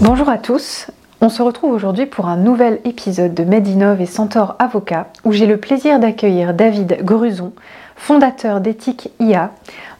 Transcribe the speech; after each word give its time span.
Bonjour 0.00 0.28
à 0.28 0.38
tous, 0.38 0.86
on 1.20 1.28
se 1.28 1.42
retrouve 1.42 1.72
aujourd'hui 1.72 2.06
pour 2.06 2.28
un 2.28 2.36
nouvel 2.36 2.80
épisode 2.84 3.34
de 3.34 3.42
Medinov 3.42 4.00
et 4.00 4.06
Centaure 4.06 4.54
Avocat 4.60 5.08
où 5.24 5.32
j'ai 5.32 5.46
le 5.46 5.56
plaisir 5.56 5.98
d'accueillir 5.98 6.54
David 6.54 6.98
Gruzon, 7.02 7.52
fondateur 7.96 8.60
d'Ethique 8.60 9.10
IA, 9.18 9.50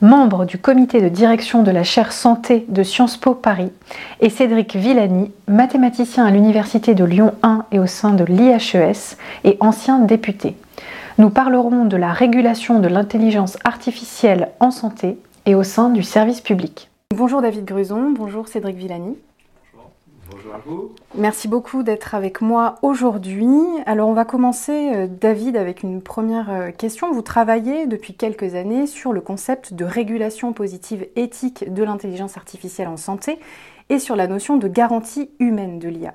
membre 0.00 0.44
du 0.44 0.56
comité 0.56 1.00
de 1.00 1.08
direction 1.08 1.64
de 1.64 1.72
la 1.72 1.82
chaire 1.82 2.12
santé 2.12 2.64
de 2.68 2.84
Sciences 2.84 3.16
Po 3.16 3.34
Paris, 3.34 3.72
et 4.20 4.30
Cédric 4.30 4.76
Villani, 4.76 5.32
mathématicien 5.48 6.24
à 6.24 6.30
l'Université 6.30 6.94
de 6.94 7.04
Lyon 7.04 7.34
1 7.42 7.64
et 7.72 7.80
au 7.80 7.86
sein 7.86 8.12
de 8.12 8.24
l'IHES 8.24 9.16
et 9.42 9.56
ancien 9.58 9.98
député. 9.98 10.56
Nous 11.18 11.30
parlerons 11.30 11.86
de 11.86 11.96
la 11.96 12.12
régulation 12.12 12.78
de 12.78 12.86
l'intelligence 12.86 13.58
artificielle 13.64 14.50
en 14.60 14.70
santé 14.70 15.18
et 15.44 15.56
au 15.56 15.64
sein 15.64 15.90
du 15.90 16.04
service 16.04 16.40
public. 16.40 16.88
Bonjour 17.16 17.42
David 17.42 17.64
Gruzon, 17.64 18.12
bonjour 18.16 18.46
Cédric 18.46 18.76
Villani. 18.76 19.16
Bonjour 20.30 20.54
à 20.54 20.58
vous. 20.58 20.92
Merci 21.14 21.48
beaucoup 21.48 21.82
d'être 21.82 22.14
avec 22.14 22.42
moi 22.42 22.74
aujourd'hui. 22.82 23.48
Alors 23.86 24.08
on 24.08 24.12
va 24.12 24.26
commencer, 24.26 24.90
euh, 24.94 25.06
David, 25.06 25.56
avec 25.56 25.82
une 25.82 26.02
première 26.02 26.50
euh, 26.50 26.70
question. 26.70 27.12
Vous 27.12 27.22
travaillez 27.22 27.86
depuis 27.86 28.14
quelques 28.14 28.54
années 28.54 28.86
sur 28.86 29.12
le 29.12 29.22
concept 29.22 29.72
de 29.72 29.84
régulation 29.84 30.52
positive 30.52 31.06
éthique 31.16 31.72
de 31.72 31.82
l'intelligence 31.82 32.36
artificielle 32.36 32.88
en 32.88 32.98
santé 32.98 33.38
et 33.88 33.98
sur 33.98 34.16
la 34.16 34.26
notion 34.26 34.58
de 34.58 34.68
garantie 34.68 35.30
humaine 35.38 35.78
de 35.78 35.88
l'IA. 35.88 36.14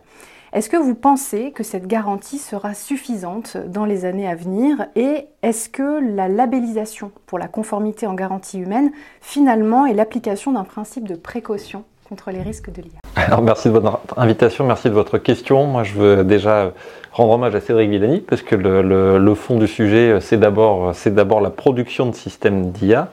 Est-ce 0.54 0.70
que 0.70 0.78
vous 0.78 0.94
pensez 0.94 1.52
que 1.52 1.64
cette 1.64 1.88
garantie 1.88 2.38
sera 2.38 2.76
suffisante 2.76 3.58
dans 3.58 3.86
les 3.86 4.06
années 4.06 4.28
à 4.28 4.36
venir 4.36 4.86
et 4.96 5.26
est-ce 5.42 5.68
que 5.68 6.00
la 6.00 6.28
labellisation 6.28 7.12
pour 7.26 7.40
la 7.40 7.48
conformité 7.48 8.06
en 8.06 8.14
garantie 8.14 8.60
humaine 8.60 8.92
finalement 9.22 9.88
est 9.88 9.96
l'application 9.96 10.52
d'un 10.52 10.66
principe 10.66 11.08
de 11.08 11.16
précaution 11.16 11.84
contre 12.08 12.30
les 12.30 12.44
risques 12.44 12.72
de 12.72 12.84
l'IA 12.84 13.03
Merci 13.42 13.70
de 13.70 13.74
votre 13.74 14.00
invitation, 14.18 14.66
merci 14.66 14.90
de 14.90 14.94
votre 14.94 15.18
question. 15.18 15.66
Moi 15.66 15.84
je 15.84 15.94
veux 15.94 16.24
déjà 16.24 16.72
rendre 17.14 17.34
hommage 17.34 17.54
à 17.54 17.62
Cédric 17.62 17.90
Villani, 17.90 18.22
parce 18.22 18.42
que 18.42 18.56
le, 18.56 19.36
fond 19.36 19.58
du 19.58 19.68
sujet, 19.68 20.12
euh, 20.12 20.20
c'est 20.20 20.38
d'abord, 20.38 20.94
c'est 20.96 21.14
d'abord 21.14 21.42
la 21.42 21.50
production 21.50 22.08
de 22.08 22.16
systèmes 22.16 22.72
d'IA. 22.72 23.10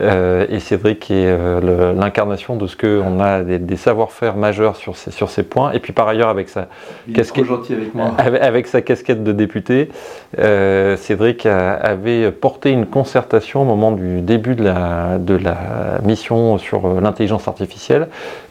Euh, 0.00 0.46
et 0.48 0.60
Cédric 0.60 1.10
est 1.10 1.26
euh, 1.26 1.92
l'incarnation 1.92 2.56
de 2.56 2.66
ce 2.66 2.76
qu'on 2.76 3.20
a 3.20 3.42
des, 3.42 3.76
savoir-faire 3.76 4.36
majeurs 4.36 4.76
sur 4.76 4.96
ces, 4.96 5.10
sur 5.10 5.30
ces 5.30 5.42
points. 5.42 5.72
Et 5.72 5.80
puis 5.80 5.92
par 5.92 6.08
ailleurs, 6.08 6.28
avec 6.28 6.48
sa, 6.48 6.66
casquette, 7.14 7.46
avec, 8.18 8.42
avec, 8.42 8.66
sa 8.66 8.82
casquette 8.82 9.22
de 9.22 9.32
député, 9.32 9.90
Cédric 10.36 11.46
avait 11.46 12.30
porté 12.32 12.70
une 12.70 12.86
concertation 12.86 13.62
au 13.62 13.64
moment 13.64 13.92
du 13.92 14.22
début 14.22 14.54
de 14.54 14.64
la, 14.64 15.18
de 15.18 15.34
la 15.34 16.00
mission 16.02 16.58
sur 16.58 17.00
l'intelligence 17.00 17.46
artificielle. 17.48 18.08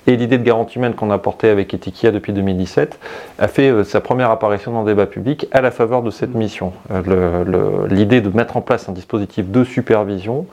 Et 0.07 0.15
l'idée 0.15 0.37
de 0.37 0.43
garantie 0.43 0.77
humaine 0.77 0.93
qu'on 0.93 1.09
a 1.09 1.17
portée 1.17 1.49
avec 1.49 1.73
Etikia 1.73 2.11
depuis 2.11 2.31
2017 2.31 2.99
a 3.39 3.47
fait 3.47 3.83
sa 3.83 4.01
première 4.01 4.29
apparition 4.29 4.71
dans 4.71 4.84
débat 4.85 5.05
public 5.05 5.47
à 5.51 5.61
la 5.61 5.71
faveur 5.71 6.01
de 6.01 6.11
cette 6.11 6.33
mission. 6.33 6.73
Euh, 6.91 7.85
l'idée 7.89 8.21
de 8.21 8.29
mettre 8.35 8.57
en 8.57 8.61
place 8.61 8.87
un 8.87 8.93
dispositif 8.93 9.49
de 9.49 9.63
supervision 9.63 10.45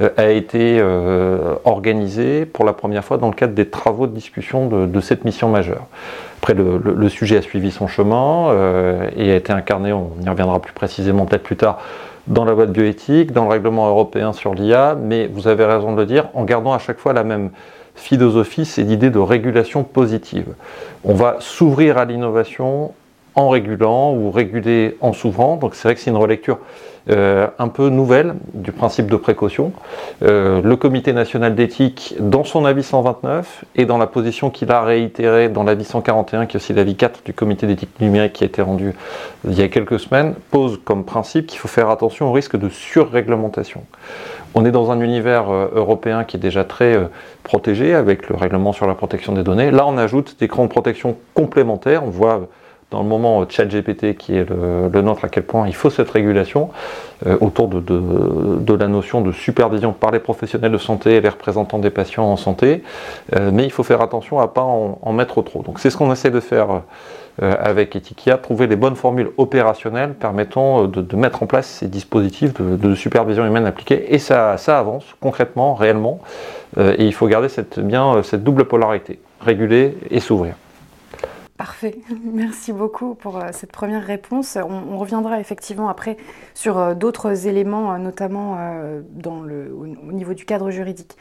euh, 0.00 0.10
a 0.16 0.30
été 0.30 0.78
euh, 0.80 1.54
organisée 1.64 2.46
pour 2.46 2.64
la 2.64 2.72
première 2.72 3.04
fois 3.04 3.18
dans 3.18 3.28
le 3.28 3.34
cadre 3.34 3.54
des 3.54 3.68
travaux 3.68 4.06
de 4.06 4.14
discussion 4.14 4.66
de, 4.66 5.00
cette 5.00 5.24
mission 5.24 5.48
majeure. 5.48 5.86
Après, 6.38 6.54
le, 6.54 7.08
sujet 7.08 7.36
a 7.36 7.42
suivi 7.42 7.70
son 7.70 7.86
chemin 7.86 8.54
et 9.16 9.30
a 9.30 9.36
été 9.36 9.52
incarné, 9.52 9.92
on 9.92 10.12
y 10.24 10.28
reviendra 10.28 10.60
plus 10.60 10.72
précisément 10.72 11.26
peut-être 11.26 11.42
plus 11.42 11.56
tard, 11.56 11.78
dans 12.26 12.44
la 12.44 12.52
loi 12.52 12.66
de 12.66 12.72
bioéthique, 12.72 13.32
dans 13.32 13.44
le 13.44 13.50
règlement 13.50 13.88
européen 13.88 14.32
sur 14.32 14.54
l'IA, 14.54 14.96
mais 14.98 15.26
vous 15.26 15.48
avez 15.48 15.64
raison 15.64 15.92
de 15.92 16.00
le 16.00 16.06
dire, 16.06 16.28
en 16.34 16.44
gardant 16.44 16.72
à 16.72 16.78
chaque 16.78 16.98
fois 16.98 17.12
la 17.12 17.24
même 17.24 17.50
philosophie, 17.94 18.64
c'est 18.64 18.82
l'idée 18.82 19.10
de 19.10 19.18
régulation 19.18 19.84
positive. 19.84 20.46
On 21.04 21.14
va 21.14 21.36
s'ouvrir 21.40 21.98
à 21.98 22.04
l'innovation 22.04 22.92
en 23.34 23.48
régulant 23.48 24.14
ou 24.14 24.30
réguler 24.30 24.96
en 25.00 25.12
s'ouvrant. 25.12 25.56
Donc 25.56 25.74
c'est 25.74 25.88
vrai 25.88 25.94
que 25.94 26.00
c'est 26.00 26.10
une 26.10 26.16
relecture 26.16 26.58
euh, 27.08 27.48
un 27.58 27.68
peu 27.68 27.88
nouvelle 27.88 28.34
du 28.52 28.72
principe 28.72 29.10
de 29.10 29.16
précaution. 29.16 29.72
Euh, 30.22 30.60
le 30.62 30.76
Comité 30.76 31.14
national 31.14 31.54
d'éthique, 31.54 32.14
dans 32.20 32.44
son 32.44 32.66
avis 32.66 32.82
129 32.82 33.64
et 33.74 33.86
dans 33.86 33.96
la 33.96 34.06
position 34.06 34.50
qu'il 34.50 34.70
a 34.70 34.82
réitérée 34.82 35.48
dans 35.48 35.64
l'avis 35.64 35.84
141, 35.84 36.44
qui 36.44 36.56
est 36.56 36.60
aussi 36.60 36.74
l'avis 36.74 36.96
4 36.96 37.22
du 37.24 37.32
Comité 37.32 37.66
d'éthique 37.66 37.98
numérique 38.00 38.34
qui 38.34 38.44
a 38.44 38.46
été 38.46 38.60
rendu 38.60 38.92
il 39.48 39.58
y 39.58 39.62
a 39.62 39.68
quelques 39.68 39.98
semaines, 39.98 40.34
pose 40.50 40.78
comme 40.84 41.04
principe 41.04 41.46
qu'il 41.46 41.58
faut 41.58 41.68
faire 41.68 41.88
attention 41.88 42.28
au 42.28 42.32
risque 42.32 42.56
de 42.56 42.68
surréglementation. 42.68 43.82
On 44.54 44.66
est 44.66 44.72
dans 44.72 44.90
un 44.90 45.00
univers 45.00 45.50
euh, 45.50 45.68
européen 45.74 46.24
qui 46.24 46.36
est 46.36 46.40
déjà 46.40 46.64
très 46.64 46.98
protégé 47.44 47.94
avec 47.94 48.28
le 48.28 48.36
règlement 48.36 48.72
sur 48.72 48.86
la 48.86 48.94
protection 48.94 49.32
des 49.32 49.42
données. 49.42 49.70
Là, 49.70 49.86
on 49.86 49.96
ajoute 49.96 50.36
des 50.38 50.48
crans 50.48 50.64
de 50.64 50.70
protection 50.70 51.16
complémentaires. 51.32 52.04
On 52.04 52.10
voit 52.10 52.42
dans 52.90 53.02
le 53.02 53.08
moment 53.08 53.48
ChatGPT 53.48 54.16
qui 54.16 54.36
est 54.36 54.48
le, 54.48 55.02
nôtre, 55.02 55.24
à 55.24 55.28
quel 55.28 55.44
point 55.44 55.68
il 55.68 55.74
faut 55.74 55.90
cette 55.90 56.10
régulation 56.10 56.70
euh, 57.26 57.36
autour 57.40 57.68
de, 57.68 58.74
la 58.74 58.88
notion 58.88 59.20
de 59.20 59.30
supervision 59.32 59.92
par 59.92 60.10
les 60.10 60.18
professionnels 60.18 60.72
de 60.72 60.78
santé 60.78 61.16
et 61.16 61.20
les 61.20 61.28
représentants 61.28 61.78
des 61.78 61.90
patients 61.90 62.24
en 62.24 62.36
santé, 62.36 62.82
euh, 63.36 63.50
mais 63.52 63.64
il 63.64 63.70
faut 63.70 63.82
faire 63.82 64.00
attention 64.00 64.38
à 64.40 64.44
ne 64.44 64.48
pas 64.48 64.62
en, 64.62 65.12
mettre 65.12 65.42
trop. 65.42 65.62
Donc 65.62 65.78
c'est 65.78 65.90
ce 65.90 65.96
qu'on 65.96 66.12
essaie 66.12 66.30
de 66.30 66.40
faire 66.40 66.82
euh, 67.42 67.54
avec 67.60 67.94
Etikia, 67.94 68.38
trouver 68.38 68.66
les 68.66 68.76
bonnes 68.76 68.96
formules 68.96 69.30
opérationnelles 69.36 70.14
permettant 70.14 70.86
de, 70.86 71.16
mettre 71.16 71.42
en 71.42 71.46
place 71.46 71.66
ces 71.66 71.88
dispositifs 71.88 72.54
de, 72.60 72.94
supervision 72.94 73.46
humaine 73.46 73.66
appliqués, 73.66 74.14
et 74.14 74.18
ça, 74.18 74.54
avance 74.66 75.04
concrètement, 75.20 75.74
réellement, 75.74 76.20
et 76.78 77.04
il 77.04 77.12
faut 77.12 77.26
garder 77.26 77.48
bien 77.78 78.22
cette 78.22 78.44
double 78.44 78.64
polarité, 78.64 79.20
réguler 79.40 79.96
et 80.10 80.20
s'ouvrir. 80.20 80.54
Parfait, 81.60 81.98
merci 82.24 82.72
beaucoup 82.72 83.14
pour 83.14 83.36
euh, 83.36 83.48
cette 83.52 83.70
première 83.70 84.02
réponse. 84.02 84.56
On, 84.56 84.96
reviendra 84.96 85.40
effectivement 85.40 85.90
après 85.90 86.16
sur 86.54 86.78
euh, 86.78 86.94
d'autres 86.94 87.46
éléments, 87.46 87.92
euh, 87.92 87.98
notamment 87.98 88.56
dans 89.10 89.42
le, 89.42 89.70
au, 89.74 89.86
niveau 90.10 90.32
du 90.32 90.46
cadre 90.46 90.70
juridique. 90.70 91.18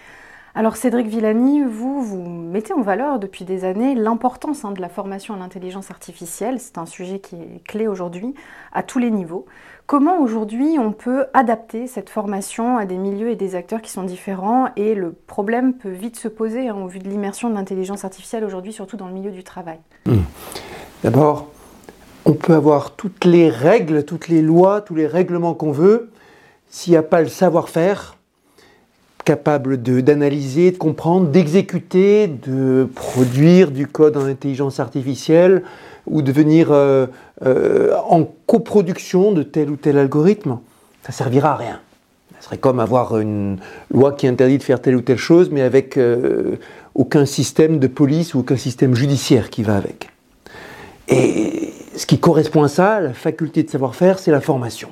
Alors 0.56 0.78
Cédric 0.78 1.08
Villani, 1.08 1.64
vous, 1.64 2.02
vous 2.02 2.24
mettez 2.24 2.72
en 2.72 2.80
valeur 2.82 3.20
depuis 3.20 3.44
des 3.44 3.66
années 3.66 3.96
l'importance 3.96 4.64
hein, 4.64 4.72
de 4.72 4.80
la 4.80 4.88
formation 4.88 5.34
à 5.34 5.38
l'intelligence 5.38 5.92
artificielle. 5.92 6.62
C'est 6.62 6.78
un 6.78 6.86
sujet 6.86 7.20
qui 7.20 7.36
est 7.36 7.62
clé 7.68 7.90
aujourd'hui 7.90 8.34
à 8.72 8.82
tous 8.82 8.98
les 8.98 9.12
niveaux. 9.12 9.46
Comment 9.90 10.22
aujourd'hui 10.22 10.78
on 10.78 10.92
peut 10.92 11.26
adapter 11.34 11.88
cette 11.88 12.12
formation 12.12 12.78
à 12.78 12.86
des 12.86 13.00
milieux 13.00 13.32
et 13.32 13.36
des 13.36 13.56
acteurs 13.56 13.82
qui 13.82 13.90
sont 13.90 14.04
différents 14.04 14.68
et 14.76 14.94
le 14.94 15.12
problème 15.12 15.74
peut 15.74 15.90
vite 15.90 16.16
se 16.16 16.28
poser 16.28 16.70
hein, 16.70 16.76
au 16.76 16.86
vu 16.86 17.00
de 17.00 17.10
l'immersion 17.10 17.50
de 17.50 17.56
l'intelligence 17.56 18.06
artificielle 18.06 18.44
aujourd'hui, 18.44 18.72
surtout 18.72 18.98
dans 18.98 19.08
le 19.08 19.16
milieu 19.16 19.32
du 19.32 19.44
travail? 19.44 19.80
Hmm. 20.06 20.20
D'abord, 21.04 21.48
on 22.26 22.34
peut 22.34 22.54
avoir 22.54 22.92
toutes 22.92 23.26
les 23.26 23.50
règles, 23.50 24.06
toutes 24.06 24.28
les 24.28 24.44
lois, 24.44 24.82
tous 24.82 24.94
les 24.94 25.08
règlements 25.08 25.56
qu'on 25.56 25.72
veut. 25.72 26.12
S'il 26.70 26.92
n'y 26.92 26.98
a 26.98 27.02
pas 27.02 27.24
le 27.24 27.28
savoir-faire 27.28 28.16
capable 29.26 29.82
d'analyser, 29.82 30.70
de, 30.70 30.78
comprendre, 30.78 31.30
d'exécuter, 31.30 32.28
de 32.28 32.88
produire 32.94 33.72
du 33.72 33.88
code 33.88 34.18
en 34.18 34.26
intelligence 34.26 34.80
artificielle, 34.80 35.64
ou 36.06 36.22
de 36.22 36.32
venir 36.32 36.72
euh, 36.72 37.08
euh, 37.46 37.96
en 38.08 38.28
coproduction 38.46 39.32
de 39.32 39.44
tel 39.44 39.70
ou 39.70 39.76
tel 39.76 39.98
algorithme, 39.98 40.60
ça 41.04 41.12
servira 41.12 41.54
à 41.54 41.56
rien. 41.56 41.80
Ce 42.40 42.46
serait 42.46 42.58
comme 42.58 42.80
avoir 42.80 43.18
une 43.18 43.58
loi 43.92 44.14
qui 44.14 44.28
interdit 44.28 44.58
de 44.58 44.64
faire 44.64 44.82
telle 44.82 44.96
ou 44.96 45.02
telle 45.02 45.18
chose, 45.18 45.50
mais 45.52 45.62
avec 45.62 45.98
euh, 45.98 46.56
aucun 46.96 47.26
système 47.26 47.80
de 47.80 47.88
police 47.88 48.34
ou 48.34 48.40
aucun 48.40 48.58
système 48.58 48.96
judiciaire 48.96 49.50
qui 49.50 49.64
va 49.64 49.76
avec. 49.76 50.10
Et 51.10 51.74
ce 51.96 52.06
qui 52.06 52.20
correspond 52.20 52.64
à 52.64 52.68
ça, 52.68 53.02
la 53.02 53.14
faculté 53.14 53.64
de 53.64 53.70
savoir-faire, 53.70 54.20
c'est 54.20 54.32
la 54.32 54.42
formation. 54.42 54.90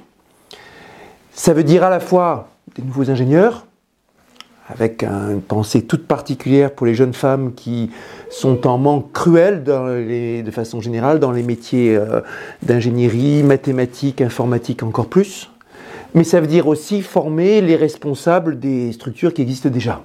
Ça 1.32 1.54
veut 1.54 1.64
dire 1.64 1.84
à 1.84 1.90
la 1.90 2.00
fois 2.00 2.50
des 2.76 2.82
nouveaux 2.82 3.10
ingénieurs, 3.10 3.67
avec 4.70 5.04
une 5.04 5.42
pensée 5.42 5.84
toute 5.84 6.08
particulière 6.08 6.72
pour 6.72 6.86
les 6.86 6.94
jeunes 6.94 7.14
femmes 7.14 7.54
qui 7.54 7.90
sont 8.30 8.68
en 8.68 8.78
manque 8.78 9.12
cruel 9.14 9.64
de 9.64 10.52
façon 10.52 10.82
générale 10.82 11.20
dans 11.20 11.32
les 11.32 11.44
métiers 11.44 11.96
euh, 11.96 12.22
d'ingénierie, 12.64 13.44
mathématiques, 13.44 14.22
informatique 14.22 14.84
encore 14.84 15.08
plus. 15.08 15.50
Mais 16.14 16.24
ça 16.24 16.42
veut 16.42 16.48
dire 16.48 16.68
aussi 16.68 17.02
former 17.02 17.62
les 17.62 17.76
responsables 17.76 18.60
des 18.60 18.92
structures 18.92 19.34
qui 19.34 19.42
existent 19.42 19.70
déjà. 19.70 20.02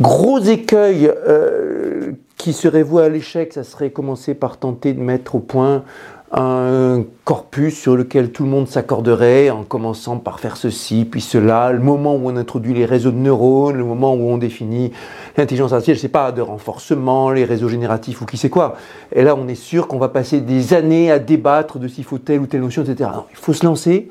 Gros 0.00 0.40
écueil 0.40 1.10
euh, 1.28 2.12
qui 2.36 2.52
serait 2.52 2.82
voué 2.82 3.04
à 3.04 3.08
l'échec, 3.08 3.52
ça 3.52 3.64
serait 3.64 3.90
commencer 3.90 4.34
par 4.34 4.58
tenter 4.58 4.92
de 4.94 5.00
mettre 5.00 5.36
au 5.36 5.38
point 5.38 5.84
un 6.32 7.04
corpus 7.24 7.78
sur 7.78 7.94
lequel 7.94 8.32
tout 8.32 8.44
le 8.44 8.48
monde 8.48 8.66
s'accorderait 8.66 9.50
en 9.50 9.64
commençant 9.64 10.16
par 10.18 10.40
faire 10.40 10.56
ceci, 10.56 11.04
puis 11.04 11.20
cela, 11.20 11.72
le 11.72 11.78
moment 11.78 12.14
où 12.14 12.30
on 12.30 12.36
introduit 12.36 12.72
les 12.72 12.86
réseaux 12.86 13.10
de 13.10 13.18
neurones, 13.18 13.76
le 13.76 13.84
moment 13.84 14.14
où 14.14 14.30
on 14.30 14.38
définit 14.38 14.92
l'intelligence 15.36 15.72
artificielle, 15.72 15.96
je 15.96 16.00
sais 16.00 16.08
pas, 16.08 16.32
de 16.32 16.40
renforcement, 16.40 17.30
les 17.30 17.44
réseaux 17.44 17.68
génératifs 17.68 18.22
ou 18.22 18.24
qui 18.24 18.38
sait 18.38 18.48
quoi. 18.48 18.76
Et 19.14 19.22
là, 19.22 19.36
on 19.36 19.46
est 19.46 19.54
sûr 19.54 19.88
qu'on 19.88 19.98
va 19.98 20.08
passer 20.08 20.40
des 20.40 20.72
années 20.72 21.10
à 21.10 21.18
débattre 21.18 21.78
de 21.78 21.86
s'il 21.86 22.04
faut 22.04 22.18
telle 22.18 22.40
ou 22.40 22.46
telle 22.46 22.62
notion, 22.62 22.82
etc. 22.82 23.10
il 23.30 23.36
faut 23.36 23.52
se 23.52 23.66
lancer 23.66 24.08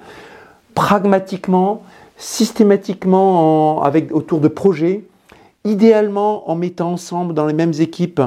pragmatiquement, 0.76 1.82
systématiquement, 2.18 3.84
autour 4.12 4.40
de 4.40 4.48
projets 4.48 5.04
idéalement 5.64 6.50
en 6.50 6.56
mettant 6.56 6.94
ensemble 6.94 7.34
dans 7.34 7.46
les 7.46 7.54
mêmes 7.54 7.74
équipes 7.80 8.22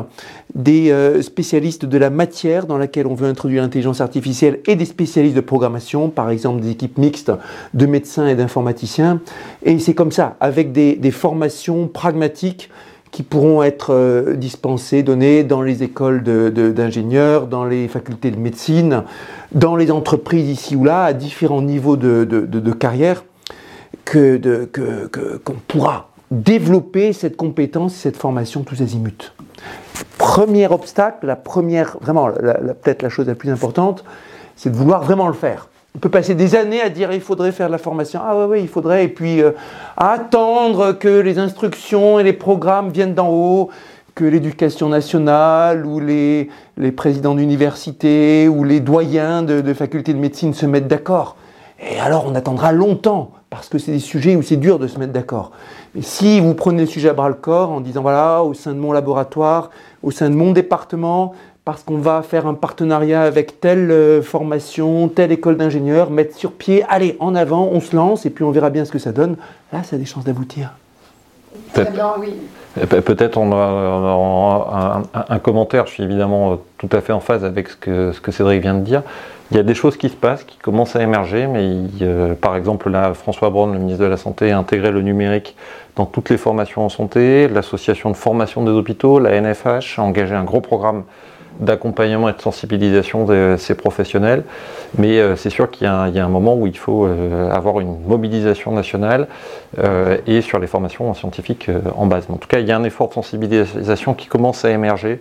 des 0.54 0.92
euh, 0.92 1.20
spécialistes 1.20 1.84
de 1.84 1.98
la 1.98 2.10
matière 2.10 2.66
dans 2.66 2.78
laquelle 2.78 3.08
on 3.08 3.14
veut 3.14 3.26
introduire 3.26 3.62
l'intelligence 3.62 4.00
artificielle 4.00 4.60
et 4.68 4.76
des 4.76 4.84
spécialistes 4.84 5.34
de 5.34 5.40
programmation, 5.40 6.10
par 6.10 6.30
exemple 6.30 6.60
des 6.60 6.70
équipes 6.70 6.96
mixtes 6.96 7.32
de 7.74 7.86
médecins 7.86 8.28
et 8.28 8.36
d'informaticiens. 8.36 9.20
Et 9.64 9.78
c'est 9.80 9.94
comme 9.94 10.12
ça, 10.12 10.36
avec 10.38 10.70
des, 10.70 11.10
formations 11.10 11.88
pragmatiques 11.88 12.70
qui 13.10 13.22
pourront 13.22 13.62
être 13.62 13.92
euh, 13.92 14.34
dispensées, 14.34 15.02
données 15.02 15.44
dans 15.44 15.62
les 15.62 15.82
écoles 15.82 16.22
d'ingénieurs, 16.22 17.46
dans 17.46 17.64
les 17.64 17.88
facultés 17.88 18.30
de 18.30 18.38
médecine, 18.38 19.02
dans 19.52 19.76
les 19.76 19.90
entreprises 19.90 20.48
ici 20.48 20.76
ou 20.76 20.84
là, 20.84 21.04
à 21.04 21.12
différents 21.12 21.62
niveaux 21.62 21.96
de, 21.96 22.72
carrière, 22.72 23.24
qu'on 24.04 24.38
que, 24.38 25.38
qu'on 25.44 25.54
pourra 25.66 26.13
développer 26.34 27.12
cette 27.12 27.36
compétence, 27.36 27.94
cette 27.94 28.16
formation 28.16 28.62
tous 28.62 28.80
azimuts. 28.82 29.32
Premier 30.18 30.66
obstacle, 30.66 31.26
la 31.26 31.36
première, 31.36 31.96
vraiment, 32.00 32.30
peut-être 32.30 33.02
la 33.02 33.08
chose 33.08 33.26
la 33.26 33.34
plus 33.34 33.50
importante, 33.50 34.04
c'est 34.56 34.70
de 34.70 34.76
vouloir 34.76 35.02
vraiment 35.02 35.28
le 35.28 35.34
faire. 35.34 35.68
On 35.96 36.00
peut 36.00 36.08
passer 36.08 36.34
des 36.34 36.56
années 36.56 36.80
à 36.80 36.88
dire 36.88 37.12
il 37.12 37.20
faudrait 37.20 37.52
faire 37.52 37.68
la 37.68 37.78
formation. 37.78 38.20
Ah 38.22 38.46
oui, 38.48 38.60
il 38.62 38.68
faudrait. 38.68 39.04
Et 39.04 39.08
puis 39.08 39.40
euh, 39.40 39.52
attendre 39.96 40.92
que 40.92 41.20
les 41.20 41.38
instructions 41.38 42.18
et 42.18 42.24
les 42.24 42.32
programmes 42.32 42.90
viennent 42.90 43.14
d'en 43.14 43.28
haut, 43.30 43.70
que 44.16 44.24
l'éducation 44.24 44.88
nationale 44.88 45.86
ou 45.86 46.00
les, 46.00 46.50
présidents 46.96 47.34
d'université 47.34 48.48
ou 48.48 48.64
les 48.64 48.80
doyens 48.80 49.42
de 49.42 49.74
facultés 49.74 50.14
de 50.14 50.18
médecine 50.18 50.52
se 50.52 50.66
mettent 50.66 50.88
d'accord. 50.88 51.36
Et 51.80 51.98
alors 51.98 52.26
on 52.26 52.34
attendra 52.34 52.72
longtemps 52.72 53.32
parce 53.50 53.68
que 53.68 53.78
c'est 53.78 53.92
des 53.92 54.00
sujets 54.00 54.36
où 54.36 54.42
c'est 54.42 54.56
dur 54.56 54.78
de 54.78 54.86
se 54.86 54.98
mettre 54.98 55.12
d'accord. 55.12 55.52
Mais 55.94 56.02
si 56.02 56.40
vous 56.40 56.54
prenez 56.54 56.82
le 56.82 56.88
sujet 56.88 57.08
à 57.08 57.12
bras 57.12 57.28
le 57.28 57.34
corps 57.34 57.70
en 57.70 57.80
disant 57.80 58.02
voilà, 58.02 58.42
au 58.42 58.52
sein 58.52 58.72
de 58.72 58.78
mon 58.78 58.92
laboratoire, 58.92 59.70
au 60.02 60.10
sein 60.10 60.28
de 60.28 60.34
mon 60.34 60.52
département, 60.52 61.34
parce 61.64 61.82
qu'on 61.82 61.98
va 61.98 62.22
faire 62.22 62.46
un 62.46 62.54
partenariat 62.54 63.22
avec 63.22 63.60
telle 63.60 63.90
euh, 63.90 64.20
formation, 64.20 65.08
telle 65.08 65.32
école 65.32 65.56
d'ingénieurs, 65.56 66.10
mettre 66.10 66.36
sur 66.36 66.52
pied, 66.52 66.84
allez, 66.88 67.16
en 67.20 67.34
avant, 67.34 67.68
on 67.72 67.80
se 67.80 67.96
lance 67.96 68.26
et 68.26 68.30
puis 68.30 68.44
on 68.44 68.50
verra 68.50 68.70
bien 68.70 68.84
ce 68.84 68.92
que 68.92 68.98
ça 68.98 69.12
donne, 69.12 69.36
là, 69.72 69.82
ça 69.82 69.96
a 69.96 69.98
des 69.98 70.04
chances 70.04 70.24
d'aboutir. 70.24 70.72
Peut-être 72.74 73.36
on 73.36 73.52
a, 73.52 75.02
un, 75.28 75.38
commentaire, 75.38 75.86
je 75.86 75.92
suis 75.92 76.02
évidemment 76.02 76.52
euh, 76.52 76.56
tout 76.78 76.88
à 76.90 77.00
fait 77.00 77.12
en 77.12 77.20
phase 77.20 77.44
avec 77.44 77.68
ce 77.68 77.76
que, 78.20 78.32
Cédric 78.32 78.62
vient 78.62 78.74
de 78.74 78.80
dire. 78.80 79.02
Il 79.50 79.56
y 79.56 79.60
a 79.60 79.62
des 79.62 79.74
choses 79.74 79.96
qui 79.96 80.08
se 80.08 80.16
passent, 80.16 80.42
qui 80.42 80.58
commencent 80.58 80.96
à 80.96 81.02
émerger, 81.02 81.46
mais 81.46 82.34
par 82.40 82.56
exemple 82.56 82.90
là, 82.90 83.14
François 83.14 83.50
Braun, 83.50 83.72
le 83.72 83.78
ministre 83.78 84.02
de 84.02 84.08
la 84.08 84.16
Santé, 84.16 84.50
a 84.50 84.58
intégré 84.58 84.90
le 84.90 85.02
numérique 85.02 85.54
dans 85.96 86.06
toutes 86.06 86.30
les 86.30 86.38
formations 86.38 86.84
en 86.84 86.88
santé, 86.88 87.46
l'association 87.46 88.10
de 88.10 88.16
formation 88.16 88.64
des 88.64 88.70
hôpitaux, 88.70 89.20
la 89.20 89.40
NFH, 89.40 89.98
a 89.98 90.02
engagé 90.02 90.34
un 90.34 90.44
gros 90.44 90.60
programme 90.60 91.04
d'accompagnement 91.60 92.28
et 92.28 92.32
de 92.32 92.40
sensibilisation 92.40 93.24
de 93.24 93.56
ces 93.58 93.74
professionnels. 93.74 94.44
Mais 94.98 95.18
euh, 95.18 95.36
c'est 95.36 95.50
sûr 95.50 95.70
qu'il 95.70 95.86
y, 95.86 95.88
a 95.88 96.24
un 96.24 96.28
moment 96.28 96.56
où 96.56 96.66
il 96.66 96.76
faut 96.76 97.06
euh, 97.06 97.50
avoir 97.50 97.80
une 97.80 98.00
mobilisation 98.06 98.72
nationale 98.72 99.28
euh, 99.78 100.18
et 100.26 100.40
sur 100.40 100.58
les 100.58 100.66
formations 100.66 101.12
scientifiques 101.14 101.70
en 101.96 102.06
base. 102.06 102.26
en 102.28 102.36
tout 102.36 102.48
cas, 102.48 102.60
il 102.60 102.66
y 102.66 102.72
a 102.72 102.76
un 102.76 102.84
effort 102.84 103.08
de 103.08 103.14
sensibilisation 103.14 104.14
qui 104.14 104.26
commence 104.26 104.64
à 104.64 104.70
émerger 104.70 105.20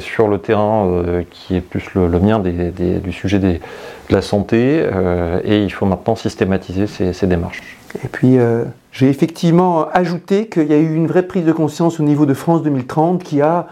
sur 0.00 0.26
le 0.26 0.38
terrain 0.38 1.04
qui 1.30 1.54
est 1.54 1.60
plus 1.60 1.94
le, 1.94 2.08
mien 2.18 2.40
du 2.40 3.12
sujet 3.12 3.38
de 3.38 3.60
la 4.10 4.22
santé 4.22 4.84
et 5.44 5.62
il 5.62 5.70
faut 5.70 5.86
maintenant 5.86 6.16
systématiser 6.16 6.86
ces, 6.86 7.26
démarches. 7.26 7.62
Et 8.02 8.08
puis 8.08 8.38
j'ai 8.90 9.08
effectivement 9.08 9.86
ajouté 9.92 10.48
qu'il 10.48 10.66
y 10.66 10.72
a 10.72 10.78
eu 10.78 10.94
une 10.94 11.06
vraie 11.06 11.22
prise 11.22 11.44
de 11.44 11.52
conscience 11.52 12.00
au 12.00 12.02
niveau 12.02 12.26
de 12.26 12.34
France 12.34 12.62
2030 12.62 13.22
qui 13.22 13.42
a 13.42 13.68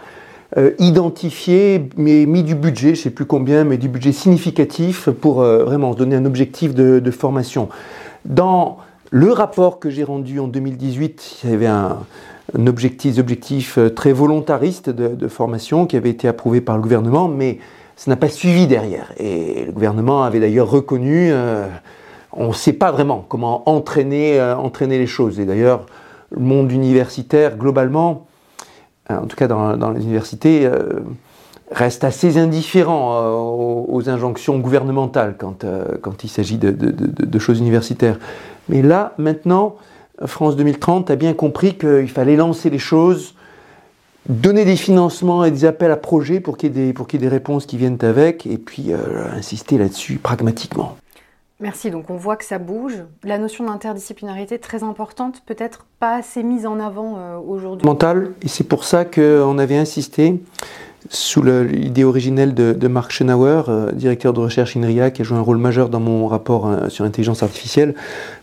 identifié, 0.79 1.89
mais 1.97 2.25
mis 2.25 2.43
du 2.43 2.55
budget, 2.55 2.95
je 2.95 2.99
ne 2.99 3.03
sais 3.03 3.09
plus 3.09 3.25
combien, 3.25 3.63
mais 3.65 3.77
du 3.77 3.89
budget 3.89 4.13
significatif 4.13 5.09
pour 5.09 5.41
vraiment 5.41 5.91
se 5.93 5.97
donner 5.97 6.15
un 6.15 6.25
objectif 6.25 6.73
de, 6.73 7.11
formation. 7.11 7.67
Dans 8.23 8.77
le 9.11 9.31
rapport 9.31 9.79
que 9.79 9.89
j'ai 9.89 10.03
rendu 10.03 10.39
en 10.39 10.47
2018, 10.47 11.41
il 11.43 11.49
y 11.51 11.53
avait 11.53 11.67
un, 11.67 11.99
objectif, 12.67 13.77
euh, 13.77 13.89
très 13.89 14.11
volontariste 14.11 14.89
de, 14.89 15.27
formation 15.27 15.85
qui 15.85 15.95
avait 15.95 16.09
été 16.09 16.27
approuvé 16.27 16.59
par 16.59 16.75
le 16.75 16.81
gouvernement, 16.81 17.27
mais 17.27 17.59
ça 17.95 18.11
n'a 18.11 18.17
pas 18.17 18.29
suivi 18.29 18.67
derrière. 18.67 19.13
Et 19.17 19.63
le 19.65 19.71
gouvernement 19.71 20.23
avait 20.23 20.39
d'ailleurs 20.39 20.69
reconnu, 20.69 21.29
euh, 21.31 21.67
on 22.33 22.49
ne 22.49 22.53
sait 22.53 22.73
pas 22.73 22.91
vraiment 22.91 23.23
comment 23.27 23.69
entraîner, 23.69 24.39
euh, 24.39 24.57
entraîner 24.57 24.97
les 24.97 25.07
choses. 25.07 25.39
Et 25.39 25.45
d'ailleurs, 25.45 25.85
le 26.31 26.41
monde 26.41 26.71
universitaire, 26.71 27.57
globalement, 27.57 28.25
en 29.09 29.25
tout 29.25 29.35
cas 29.35 29.47
dans, 29.47 29.91
les 29.91 30.03
universités, 30.03 30.69
reste 31.71 32.03
assez 32.03 32.37
indifférent 32.37 33.87
aux, 33.87 34.09
injonctions 34.09 34.59
gouvernementales 34.59 35.35
quand, 35.37 35.65
quand 36.01 36.23
il 36.23 36.29
s'agit 36.29 36.57
de, 36.57 37.39
choses 37.39 37.59
universitaires. 37.59 38.19
Mais 38.69 38.81
là, 38.81 39.13
maintenant, 39.17 39.75
France 40.25 40.55
2030 40.55 41.11
a 41.11 41.15
bien 41.15 41.33
compris 41.33 41.77
qu'il 41.77 42.09
fallait 42.09 42.35
lancer 42.35 42.69
les 42.69 42.79
choses, 42.79 43.35
donner 44.29 44.65
des 44.65 44.75
financements 44.75 45.43
et 45.45 45.51
des 45.51 45.65
appels 45.65 45.91
à 45.91 45.97
projets 45.97 46.39
pour 46.39 46.57
qu'il 46.57 46.75
y 46.75 46.79
ait 46.79 46.93
des, 46.93 47.17
des 47.17 47.27
réponses 47.27 47.65
qui 47.65 47.77
viennent 47.77 47.97
avec, 48.01 48.47
et 48.47 48.57
puis 48.57 48.91
euh, 48.91 48.97
insister 49.35 49.77
là-dessus 49.77 50.17
pragmatiquement. 50.17 50.97
Merci, 51.61 51.89
donc 51.89 52.09
on 52.09 52.17
voit 52.17 52.35
que 52.35 52.43
ça 52.43 52.57
bouge. 52.57 53.03
La 53.23 53.37
notion 53.37 53.65
d'interdisciplinarité 53.65 54.59
très 54.59 54.83
importante, 54.83 55.41
peut-être 55.45 55.85
pas 55.99 56.15
assez 56.15 56.43
mise 56.43 56.65
en 56.65 56.81
avant 56.81 57.17
euh, 57.17 57.37
aujourd'hui. 57.37 57.87
Mental, 57.87 58.33
et 58.41 58.49
c'est 58.49 58.65
pour 58.65 58.83
ça 58.83 59.05
qu'on 59.05 59.57
avait 59.57 59.77
insisté 59.77 60.41
sous 61.09 61.43
l'idée 61.43 62.03
originelle 62.03 62.53
de, 62.53 62.87
Marc 62.87 63.11
Schenauer, 63.11 63.63
euh, 63.69 63.91
directeur 63.91 64.33
de 64.33 64.39
recherche 64.39 64.75
INRIA, 64.75 65.11
qui 65.11 65.21
a 65.21 65.25
joué 65.25 65.37
un 65.37 65.41
rôle 65.41 65.57
majeur 65.57 65.89
dans 65.89 65.99
mon 65.99 66.27
rapport 66.27 66.67
euh, 66.67 66.89
sur 66.89 67.03
l'intelligence 67.03 67.43
artificielle, 67.43 67.95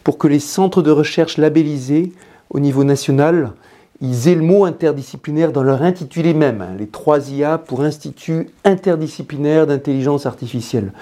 pour 0.04 0.16
que 0.16 0.28
les 0.28 0.38
centres 0.38 0.80
de 0.80 0.90
recherche 0.90 1.36
labellisés 1.36 2.12
au 2.50 2.60
niveau 2.60 2.84
national, 2.84 3.52
ils 4.02 4.28
aient 4.28 4.34
le 4.34 4.42
mot 4.42 4.64
interdisciplinaire 4.64 5.52
dans 5.52 5.62
leur 5.62 5.82
intitulé 5.82 6.34
même. 6.34 6.60
Hein, 6.60 6.74
les 6.78 6.88
trois 6.88 7.30
IA 7.30 7.56
pour 7.56 7.82
Institut 7.82 8.48
interdisciplinaire 8.64 9.66
d'intelligence 9.66 10.26
artificielle. 10.26 10.92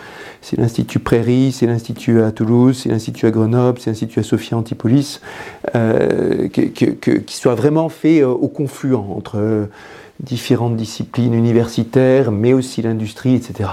C'est 0.43 0.59
l'Institut 0.59 0.99
Prairie, 0.99 1.51
c'est 1.51 1.67
l'Institut 1.67 2.23
à 2.23 2.31
Toulouse, 2.31 2.79
c'est 2.83 2.91
l'Institut 2.91 3.27
à 3.27 3.31
Grenoble, 3.31 3.79
c'est 3.81 3.91
l'Institut 3.91 4.21
à 4.21 4.23
Sophia 4.23 4.57
Antipolis, 4.57 5.21
euh, 5.75 6.49
qui 6.49 7.37
soit 7.37 7.55
vraiment 7.55 7.89
fait 7.89 8.23
au 8.23 8.49
confluent 8.49 8.95
entre 8.95 9.69
différentes 10.21 10.77
disciplines 10.77 11.35
universitaires, 11.35 12.31
mais 12.31 12.53
aussi 12.53 12.83
l'industrie, 12.83 13.35
etc. 13.35 13.71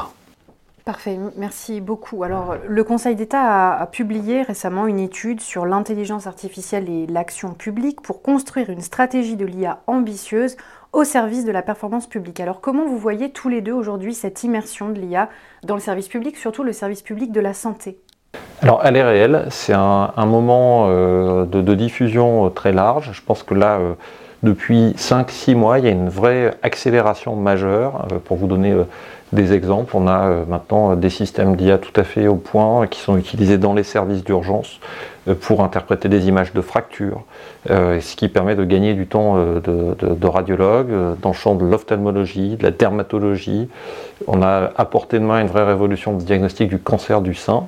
Parfait, 0.87 1.19
merci 1.35 1.81
beaucoup. 1.81 2.23
Alors, 2.23 2.55
le 2.65 2.81
Conseil 2.85 3.17
d'État 3.17 3.73
a, 3.73 3.87
publié 3.87 4.41
récemment 4.41 4.87
une 4.87 4.99
étude 4.99 5.41
sur 5.41 5.65
l'intelligence 5.65 6.27
artificielle 6.27 6.89
et 6.89 7.05
l'action 7.07 7.53
publique 7.53 7.99
pour 7.99 8.21
construire 8.21 8.69
une 8.69 8.79
stratégie 8.79 9.35
de 9.35 9.45
l'IA 9.45 9.81
ambitieuse 9.85 10.55
au 10.93 11.03
service 11.03 11.43
de 11.43 11.51
la 11.51 11.61
performance 11.61 12.07
publique. 12.07 12.39
Alors, 12.39 12.61
comment 12.61 12.85
vous 12.85 12.97
voyez 12.97 13.31
tous 13.31 13.49
les 13.49 13.59
deux 13.59 13.73
aujourd'hui 13.73 14.13
cette 14.13 14.45
immersion 14.45 14.87
de 14.87 14.97
l'IA 14.97 15.27
dans 15.63 15.73
le 15.73 15.81
service 15.81 16.07
public, 16.07 16.37
surtout 16.37 16.63
le 16.63 16.71
service 16.71 17.01
public 17.01 17.33
de 17.33 17.41
la 17.41 17.53
santé? 17.53 17.99
Alors 18.61 18.79
elle 18.85 18.95
est 18.95 19.03
réelle, 19.03 19.47
c'est 19.49 19.73
un, 19.73 20.25
moment 20.25 20.85
euh, 20.87 21.45
de, 21.45 21.75
diffusion 21.75 22.45
euh, 22.45 22.49
très 22.49 22.71
large. 22.71 23.11
Je 23.11 23.21
pense 23.21 23.43
que 23.43 23.53
là, 23.53 23.77
euh, 23.77 23.95
depuis 24.43 24.91
5-6 24.97 25.55
mois, 25.55 25.79
il 25.79 25.85
y 25.85 25.87
a 25.87 25.91
une 25.91 26.09
vraie 26.09 26.53
accélération 26.61 27.35
majeure. 27.35 28.07
Euh, 28.11 28.19
pour 28.23 28.37
vous 28.37 28.47
donner 28.47 28.71
euh, 28.71 28.83
des 29.33 29.53
exemples, 29.53 29.95
on 29.95 30.07
a 30.07 30.27
euh, 30.27 30.45
maintenant 30.45 30.95
des 30.95 31.09
systèmes 31.09 31.55
d'IA 31.55 31.77
tout 31.77 31.99
à 31.99 32.03
fait 32.03 32.27
au 32.27 32.35
point 32.35 32.87
qui 32.87 32.99
sont 32.99 33.17
utilisés 33.17 33.57
dans 33.57 33.73
les 33.73 33.83
services 33.83 34.23
d'urgence 34.23 34.79
pour 35.41 35.63
interpréter 35.63 36.09
des 36.09 36.27
images 36.27 36.53
de 36.53 36.61
fractures, 36.61 37.23
ce 37.67 38.15
qui 38.15 38.29
permet 38.29 38.55
de 38.55 38.63
gagner 38.63 38.93
du 38.93 39.07
temps 39.07 39.37
de, 39.37 39.95
de 39.99 40.27
radiologue 40.27 40.89
dans 41.21 41.29
le 41.29 41.35
champ 41.35 41.55
de 41.55 41.65
l'ophtalmologie, 41.65 42.55
de 42.55 42.63
la 42.63 42.71
dermatologie, 42.71 43.67
on 44.25 44.41
a 44.41 44.71
apporté 44.77 45.19
de 45.19 45.23
main 45.23 45.41
une 45.41 45.47
vraie 45.47 45.63
révolution 45.63 46.13
de 46.13 46.23
diagnostic 46.23 46.69
du 46.69 46.79
cancer 46.79 47.21
du 47.21 47.35
sein. 47.35 47.67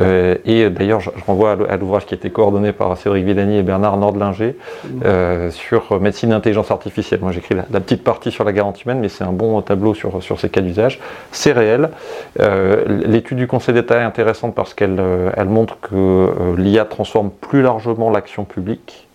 Euh, 0.00 0.36
et 0.44 0.68
d'ailleurs, 0.70 1.00
je, 1.00 1.10
renvoie 1.26 1.56
à 1.68 1.76
l'ouvrage 1.76 2.06
qui 2.06 2.14
a 2.14 2.16
été 2.16 2.30
coordonné 2.30 2.72
par 2.72 2.96
Cédric 2.96 3.24
Villani 3.24 3.58
et 3.58 3.62
Bernard 3.62 3.96
Nordlinger 3.96 4.56
euh, 5.04 5.50
sur 5.50 6.00
médecine 6.00 6.30
d'intelligence 6.30 6.70
artificielle. 6.70 7.20
Moi, 7.22 7.32
j'écris 7.32 7.54
la, 7.54 7.80
petite 7.80 8.02
partie 8.02 8.30
sur 8.30 8.44
la 8.44 8.52
garantie 8.52 8.84
humaine, 8.84 8.98
mais 9.00 9.08
c'est 9.08 9.24
un 9.24 9.32
bon 9.32 9.60
tableau 9.62 9.94
sur, 9.94 10.22
sur 10.22 10.40
ces 10.40 10.48
cas 10.48 10.62
d'usage. 10.62 11.00
C'est 11.30 11.52
réel. 11.52 11.90
Euh, 12.40 12.84
l'étude 13.06 13.38
du 13.38 13.46
Conseil 13.46 13.74
d'État 13.74 14.00
est 14.00 14.04
intéressante 14.04 14.54
parce 14.54 14.74
qu'elle 14.74 15.00
elle 15.36 15.48
montre 15.48 15.78
que 15.80 16.54
l'IA 16.56 16.84
transforme 16.94 17.30
plus 17.30 17.62
largement 17.62 18.10
l'action 18.10 18.44
publique. 18.44 19.06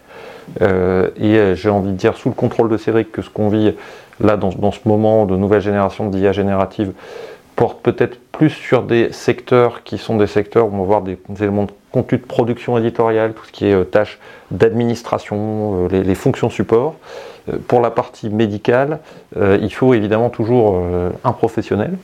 et 0.61 1.53
j'ai 1.55 1.69
envie 1.69 1.91
de 1.91 1.97
dire, 1.97 2.17
sous 2.17 2.29
le 2.29 2.35
contrôle 2.35 2.69
de 2.69 2.77
Cédric, 2.77 3.11
que 3.11 3.21
ce 3.21 3.29
qu'on 3.29 3.49
vit 3.49 3.73
là, 4.21 4.37
dans, 4.37 4.71
ce 4.71 4.79
moment 4.85 5.25
de 5.25 5.35
nouvelle 5.35 5.61
génération 5.61 6.09
d'IA 6.09 6.31
générative, 6.31 6.93
porte 7.59 7.81
peut-être 7.81 8.17
plus 8.31 8.51
sur 8.51 8.83
des 8.83 9.11
secteurs 9.11 9.83
qui 9.83 9.97
sont 9.97 10.15
des 10.15 10.27
secteurs 10.27 10.67
où 10.67 10.71
on 10.73 10.79
va 10.79 10.85
voir 10.85 11.01
des, 11.01 11.17
éléments 11.41 11.65
de 11.65 11.71
contenu 11.91 12.17
de 12.17 12.23
production 12.23 12.77
éditoriale, 12.77 13.33
tout 13.33 13.43
ce 13.43 13.51
qui 13.51 13.65
est 13.65 13.73
euh, 13.73 13.83
tâches 13.83 14.17
d'administration, 14.49 15.89
euh, 15.91 16.01
les, 16.01 16.15
fonctions 16.15 16.49
support. 16.49 16.95
Euh, 17.49 17.57
pour 17.67 17.81
la 17.81 17.91
partie 17.91 18.29
médicale, 18.29 18.99
il 19.35 19.73
faut 19.73 19.93
évidemment 19.93 20.29
toujours 20.29 20.81
un 21.23 21.31
professionnel 21.33 21.97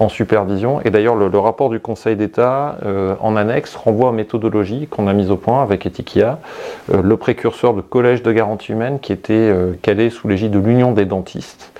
en 0.00 0.08
supervision. 0.08 0.80
Et 0.80 0.90
d'ailleurs, 0.90 1.14
le, 1.14 1.38
rapport 1.38 1.70
du 1.70 1.78
Conseil 1.80 2.16
d'État 2.16 2.78
en 3.20 3.36
annexe 3.36 3.74
renvoie 3.74 4.10
à 4.10 4.12
méthodologie 4.12 4.86
qu'on 4.86 5.06
a 5.06 5.12
mise 5.12 5.30
au 5.30 5.36
point 5.36 5.62
avec 5.62 5.86
Etikia, 5.86 6.38
le 6.92 7.16
précurseur 7.16 7.74
de 7.74 7.80
collège 7.80 8.22
de 8.22 8.32
garantie 8.32 8.72
humaine 8.72 8.98
qui 9.00 9.12
était 9.12 9.52
calé 9.82 10.10
sous 10.10 10.28
l'égide 10.28 10.52
de 10.52 10.58
l'Union 10.58 10.92
des 10.92 11.04
dentistes 11.04 11.72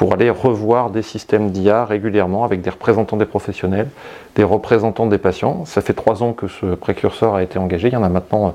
pour 0.00 0.14
aller 0.14 0.30
revoir 0.30 0.88
des 0.88 1.02
systèmes 1.02 1.50
d'IA 1.50 1.84
régulièrement 1.84 2.46
avec 2.46 2.62
des 2.62 2.70
représentants 2.70 3.18
des 3.18 3.26
professionnels, 3.26 3.90
des 4.34 4.44
représentants 4.44 5.04
des 5.04 5.18
patients. 5.18 5.66
Ça 5.66 5.82
fait 5.82 5.92
trois 5.92 6.22
ans 6.22 6.32
que 6.32 6.48
ce 6.48 6.74
précurseur 6.74 7.34
a 7.34 7.42
été 7.42 7.58
engagé. 7.58 7.88
Il 7.88 7.92
y 7.92 7.96
en 7.98 8.02
a 8.02 8.08
maintenant 8.08 8.54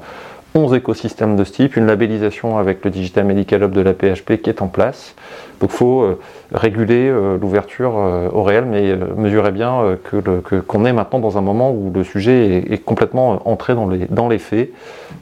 11 0.56 0.74
écosystèmes 0.74 1.36
de 1.36 1.44
ce 1.44 1.52
type, 1.52 1.76
une 1.76 1.86
labellisation 1.86 2.58
avec 2.58 2.84
le 2.84 2.90
Digital 2.90 3.26
Medical 3.26 3.62
Hub 3.62 3.74
de 3.74 3.82
la 3.82 3.94
PHP 3.94 4.42
qui 4.42 4.50
est 4.50 4.64
en 4.64 4.68
place. 4.68 5.14
Donc 5.60 5.72
il 5.72 5.78
faut 5.78 6.02
euh, 6.02 6.20
réguler 6.54 7.08
euh, 7.10 7.38
l'ouverture 7.40 7.94
euh, 7.98 8.30
au 8.32 8.44
réel, 8.44 8.66
mais 8.66 8.96
mesurer 9.16 9.52
bien 9.52 9.98
que 10.04 10.60
qu'on 10.60 10.86
est 10.86 10.94
maintenant 10.94 11.20
dans 11.20 11.38
un 11.38 11.42
moment 11.42 11.72
où 11.72 11.92
le 11.94 12.04
sujet 12.04 12.66
est, 12.70 12.78
complètement 12.84 13.42
entré 13.48 13.76
dans 13.76 13.88
les, 13.88 14.06
dans 14.10 14.28
les 14.28 14.38
faits. 14.38 14.72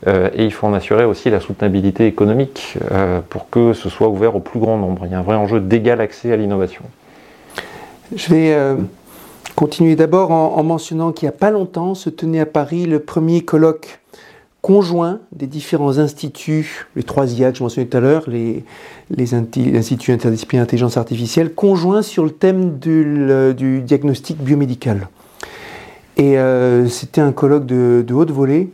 et 0.07 0.43
il 0.43 0.51
faut 0.51 0.67
en 0.67 0.73
assurer 0.73 1.05
aussi 1.05 1.29
la 1.29 1.39
soutenabilité 1.39 2.07
économique 2.07 2.77
pour 3.29 3.49
que 3.49 3.73
ce 3.73 3.89
soit 3.89 4.07
ouvert 4.07 4.35
au 4.35 4.39
plus 4.39 4.59
grand 4.59 4.77
nombre. 4.77 5.03
Il 5.05 5.11
y 5.11 5.15
a 5.15 5.19
un 5.19 5.23
vrai 5.23 5.35
enjeu 5.35 5.59
d'égal 5.59 6.01
accès 6.01 6.31
à 6.31 6.35
l'innovation. 6.35 6.83
Je 8.15 8.33
vais 8.33 8.57
continuer 9.55 9.95
d'abord 9.95 10.31
en, 10.31 10.55
en, 10.57 10.63
mentionnant 10.63 11.11
qu'il 11.11 11.27
n'y 11.27 11.33
a 11.33 11.37
pas 11.37 11.51
longtemps 11.51 11.95
se 11.95 12.09
tenait 12.09 12.41
à 12.41 12.45
Paris 12.45 12.85
le 12.85 12.99
premier 12.99 13.41
colloque 13.41 13.99
conjoint 14.63 15.19
des 15.33 15.45
différents 15.45 15.97
instituts, 15.97 16.87
les 16.95 17.03
trois 17.03 17.29
IA 17.33 17.51
que 17.51 17.57
je 17.57 17.63
mentionnais 17.63 17.85
tout 17.85 17.97
à 17.97 17.99
l'heure, 17.99 18.23
les, 18.29 18.63
instituts 19.33 20.13
interdisciplinaires 20.13 20.65
d'intelligence 20.65 20.95
artificielle, 20.95 21.53
conjoints 21.53 22.01
sur 22.01 22.23
le 22.23 22.31
thème 22.31 22.79
du, 22.79 23.81
diagnostic 23.81 24.37
biomédical. 24.37 25.09
Et 26.15 26.37
euh, 26.37 26.87
c'était 26.87 27.19
un 27.19 27.33
colloque 27.33 27.65
de, 27.65 28.05
haute 28.13 28.31
volée 28.31 28.69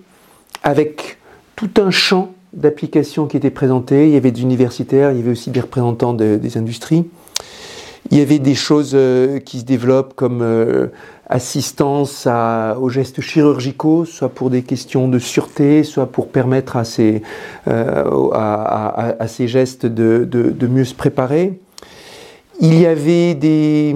avec 0.62 1.17
tout 1.55 1.72
un 1.77 1.89
champ 1.89 2.34
d'applications 2.53 3.25
qui 3.25 3.38
était 3.38 3.50
présenté. 3.50 4.08
Il 4.08 4.13
y 4.13 4.17
avait 4.17 4.31
des 4.31 4.43
universitaires, 4.43 5.12
il 5.12 5.17
y 5.17 5.22
avait 5.22 5.31
aussi 5.31 5.50
des 5.50 5.60
représentants 5.60 6.13
des 6.13 6.58
industries. 6.58 7.05
Il 8.12 8.17
y 8.17 8.22
avait 8.22 8.39
des 8.39 8.55
choses 8.55 8.91
euh, 8.96 9.39
qui 9.39 9.60
se 9.60 9.65
développent 9.65 10.15
comme 10.15 10.41
euh, 10.41 10.88
assistance 11.29 12.27
aux 12.27 12.89
gestes 12.89 13.21
chirurgicaux, 13.21 14.05
soit 14.05 14.29
pour 14.29 14.50
des 14.50 14.63
questions 14.63 15.07
de 15.07 15.19
sûreté, 15.19 15.83
soit 15.83 16.07
pour 16.07 16.29
permettre 16.29 16.75
à 16.75 16.83
ces, 16.83 17.21
euh, 17.67 19.48
gestes 19.48 19.86
de, 19.86 20.67
mieux 20.67 20.86
se 20.86 20.95
préparer. 20.95 21.59
Il 22.59 22.79
y 22.79 22.86
avait 22.86 23.36
des 23.36 23.95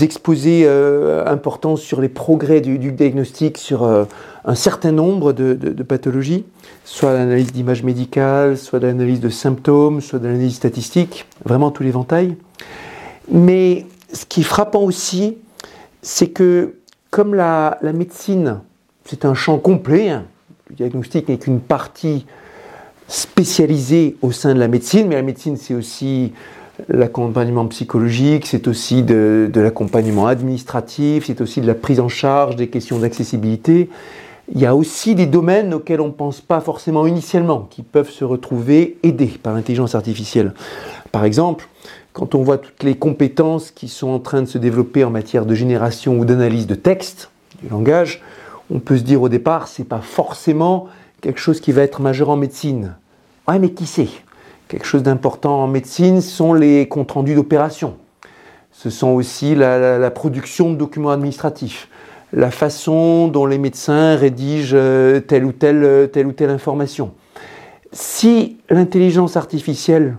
exposés 0.00 0.64
euh, 0.66 1.24
importants 1.26 1.76
sur 1.76 2.00
les 2.00 2.08
progrès 2.08 2.60
du, 2.60 2.78
diagnostic 2.78 3.58
sur 3.58 3.84
euh, 3.84 4.04
un 4.44 4.54
certain 4.56 4.92
nombre 4.92 5.32
de, 5.32 5.82
pathologies, 5.84 6.44
soit 6.84 7.12
l'analyse 7.12 7.52
d'image 7.52 7.84
médicale, 7.84 8.58
soit 8.58 8.80
l'analyse 8.80 9.20
de 9.20 9.28
symptômes, 9.28 10.00
soit 10.00 10.20
l'analyse 10.20 10.56
statistique, 10.56 11.26
vraiment 11.44 11.70
tout 11.70 11.84
l'éventail. 11.84 12.36
Mais 13.30 13.86
ce 14.12 14.24
qui 14.26 14.40
est 14.40 14.44
frappant 14.44 14.82
aussi, 14.82 15.36
c'est 16.06 16.28
que 16.28 16.76
comme 17.10 17.34
la, 17.34 17.80
médecine, 17.82 18.60
c'est 19.04 19.24
un 19.24 19.34
champ 19.34 19.58
complet, 19.58 20.08
hein, 20.08 20.24
le 20.70 20.76
diagnostic 20.76 21.28
n'est 21.28 21.36
qu'une 21.36 21.58
partie 21.58 22.26
spécialisée 23.08 24.16
au 24.22 24.30
sein 24.30 24.54
de 24.54 24.60
la 24.60 24.68
médecine, 24.68 25.08
mais 25.08 25.16
la 25.16 25.22
médecine 25.22 25.56
c'est 25.56 25.74
aussi 25.74 26.32
l'accompagnement 26.88 27.66
psychologique, 27.66 28.46
c'est 28.46 28.68
aussi 28.68 29.02
de, 29.02 29.50
l'accompagnement 29.52 30.28
administratif, 30.28 31.24
c'est 31.26 31.40
aussi 31.40 31.60
de 31.60 31.66
la 31.66 31.74
prise 31.74 31.98
en 31.98 32.08
charge 32.08 32.54
des 32.54 32.68
questions 32.68 33.00
d'accessibilité. 33.00 33.90
Il 34.54 34.60
y 34.60 34.66
a 34.66 34.76
aussi 34.76 35.16
des 35.16 35.26
domaines 35.26 35.74
auxquels 35.74 36.00
on 36.00 36.06
ne 36.06 36.12
pense 36.12 36.40
pas 36.40 36.60
forcément 36.60 37.08
initialement, 37.08 37.66
qui 37.68 37.82
peuvent 37.82 38.10
se 38.10 38.24
retrouver 38.24 38.96
aidés 39.02 39.32
par 39.42 39.54
l'intelligence 39.54 39.96
artificielle. 39.96 40.54
Par 41.10 41.24
exemple, 41.24 41.68
quand 42.16 42.34
on 42.34 42.42
voit 42.42 42.56
toutes 42.56 42.82
les 42.82 42.94
compétences 42.94 43.70
qui 43.70 43.88
sont 43.88 44.08
en 44.08 44.20
train 44.20 44.40
de 44.40 44.46
se 44.46 44.56
développer 44.56 45.04
en 45.04 45.10
matière 45.10 45.44
de 45.44 45.54
génération 45.54 46.18
ou 46.18 46.24
d'analyse 46.24 46.66
de 46.66 46.74
texte, 46.74 47.28
du 47.62 47.68
langage, 47.68 48.22
on 48.70 48.78
peut 48.78 48.96
se 48.96 49.02
dire 49.02 49.20
au 49.20 49.28
départ, 49.28 49.68
c'est 49.68 49.84
pas 49.84 50.00
forcément 50.00 50.86
quelque 51.20 51.38
chose 51.38 51.60
qui 51.60 51.72
va 51.72 51.82
être 51.82 52.00
majeur 52.00 52.30
en 52.30 52.36
médecine. 52.36 52.94
Ouais, 53.46 53.58
mais 53.58 53.68
qui 53.68 53.84
sait? 53.84 54.08
Quelque 54.68 54.86
chose 54.86 55.02
d'important 55.02 55.62
en 55.62 55.66
médecine 55.66 56.22
sont 56.22 56.54
les 56.54 56.88
comptes 56.88 57.12
rendus 57.12 57.34
d'opération. 57.34 57.96
Ce 58.72 58.88
sont 58.88 59.10
aussi 59.10 59.54
la, 59.54 60.10
production 60.10 60.72
de 60.72 60.76
documents 60.76 61.10
administratifs, 61.10 61.90
la 62.32 62.50
façon 62.50 63.28
dont 63.28 63.44
les 63.44 63.58
médecins 63.58 64.16
rédigent 64.16 64.74
euh, 64.74 65.20
telle 65.20 65.44
ou 65.44 65.52
telle, 65.52 65.84
euh, 65.84 66.06
telle 66.06 66.26
ou 66.26 66.32
telle 66.32 66.50
information. 66.50 67.12
Si 67.92 68.56
l'intelligence 68.70 69.36
artificielle 69.36 70.16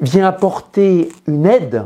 vient 0.00 0.26
apporter 0.26 1.08
une 1.26 1.46
aide 1.46 1.84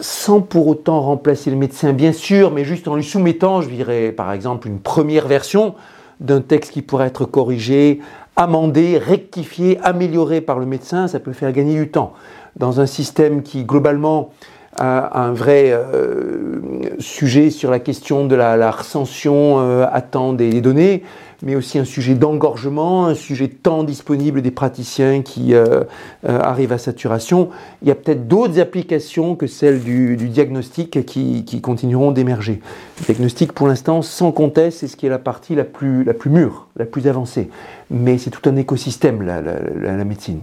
sans 0.00 0.40
pour 0.40 0.66
autant 0.66 1.00
remplacer 1.00 1.50
le 1.50 1.56
médecin, 1.56 1.92
bien 1.92 2.12
sûr, 2.12 2.50
mais 2.50 2.64
juste 2.64 2.88
en 2.88 2.96
lui 2.96 3.04
soumettant, 3.04 3.60
je 3.60 3.68
dirais 3.68 4.12
par 4.12 4.32
exemple, 4.32 4.66
une 4.66 4.80
première 4.80 5.28
version 5.28 5.74
d'un 6.20 6.40
texte 6.40 6.72
qui 6.72 6.82
pourrait 6.82 7.06
être 7.06 7.24
corrigé, 7.24 8.00
amendé, 8.36 8.98
rectifié, 8.98 9.78
amélioré 9.82 10.40
par 10.40 10.58
le 10.58 10.66
médecin, 10.66 11.08
ça 11.08 11.20
peut 11.20 11.32
faire 11.32 11.52
gagner 11.52 11.74
du 11.74 11.90
temps. 11.90 12.12
Dans 12.56 12.80
un 12.80 12.86
système 12.86 13.42
qui 13.42 13.64
globalement 13.64 14.30
a 14.78 15.20
un 15.22 15.32
vrai 15.32 15.70
euh, 15.72 16.60
sujet 16.98 17.50
sur 17.50 17.70
la 17.70 17.80
question 17.80 18.26
de 18.26 18.34
la, 18.34 18.70
recension 18.70 19.60
euh, 19.60 19.86
à 19.90 20.00
temps 20.00 20.32
des 20.32 20.60
données, 20.60 21.02
mais 21.42 21.56
aussi 21.56 21.78
un 21.78 21.84
sujet 21.84 22.14
d'engorgement, 22.14 23.06
un 23.06 23.14
sujet 23.14 23.48
de 23.48 23.54
temps 23.54 23.84
disponible 23.84 24.42
des 24.42 24.50
praticiens 24.50 25.22
qui 25.22 25.54
euh, 25.54 25.84
euh, 26.28 26.40
arrivent 26.40 26.72
à 26.72 26.78
saturation. 26.78 27.50
Il 27.82 27.88
y 27.88 27.90
a 27.90 27.94
peut-être 27.94 28.28
d'autres 28.28 28.58
applications 28.58 29.36
que 29.36 29.46
celles 29.46 29.80
du, 29.80 30.16
diagnostic 30.16 31.04
qui, 31.04 31.60
continueront 31.60 32.12
d'émerger. 32.12 32.60
Le 33.00 33.06
diagnostic, 33.06 33.52
pour 33.52 33.68
l'instant, 33.68 34.02
sans 34.02 34.32
conteste, 34.32 34.78
c'est 34.78 34.88
ce 34.88 34.96
qui 34.96 35.06
est 35.06 35.10
la 35.10 35.18
partie 35.18 35.54
la 35.54 35.64
plus, 35.64 36.04
la 36.04 36.14
plus 36.14 36.30
mûre, 36.30 36.68
la 36.76 36.84
plus 36.84 37.06
avancée. 37.06 37.50
Mais 37.90 38.18
c'est 38.18 38.30
tout 38.30 38.48
un 38.48 38.56
écosystème, 38.56 39.22
la, 39.22 39.40
la 39.40 40.04
médecine. 40.04 40.40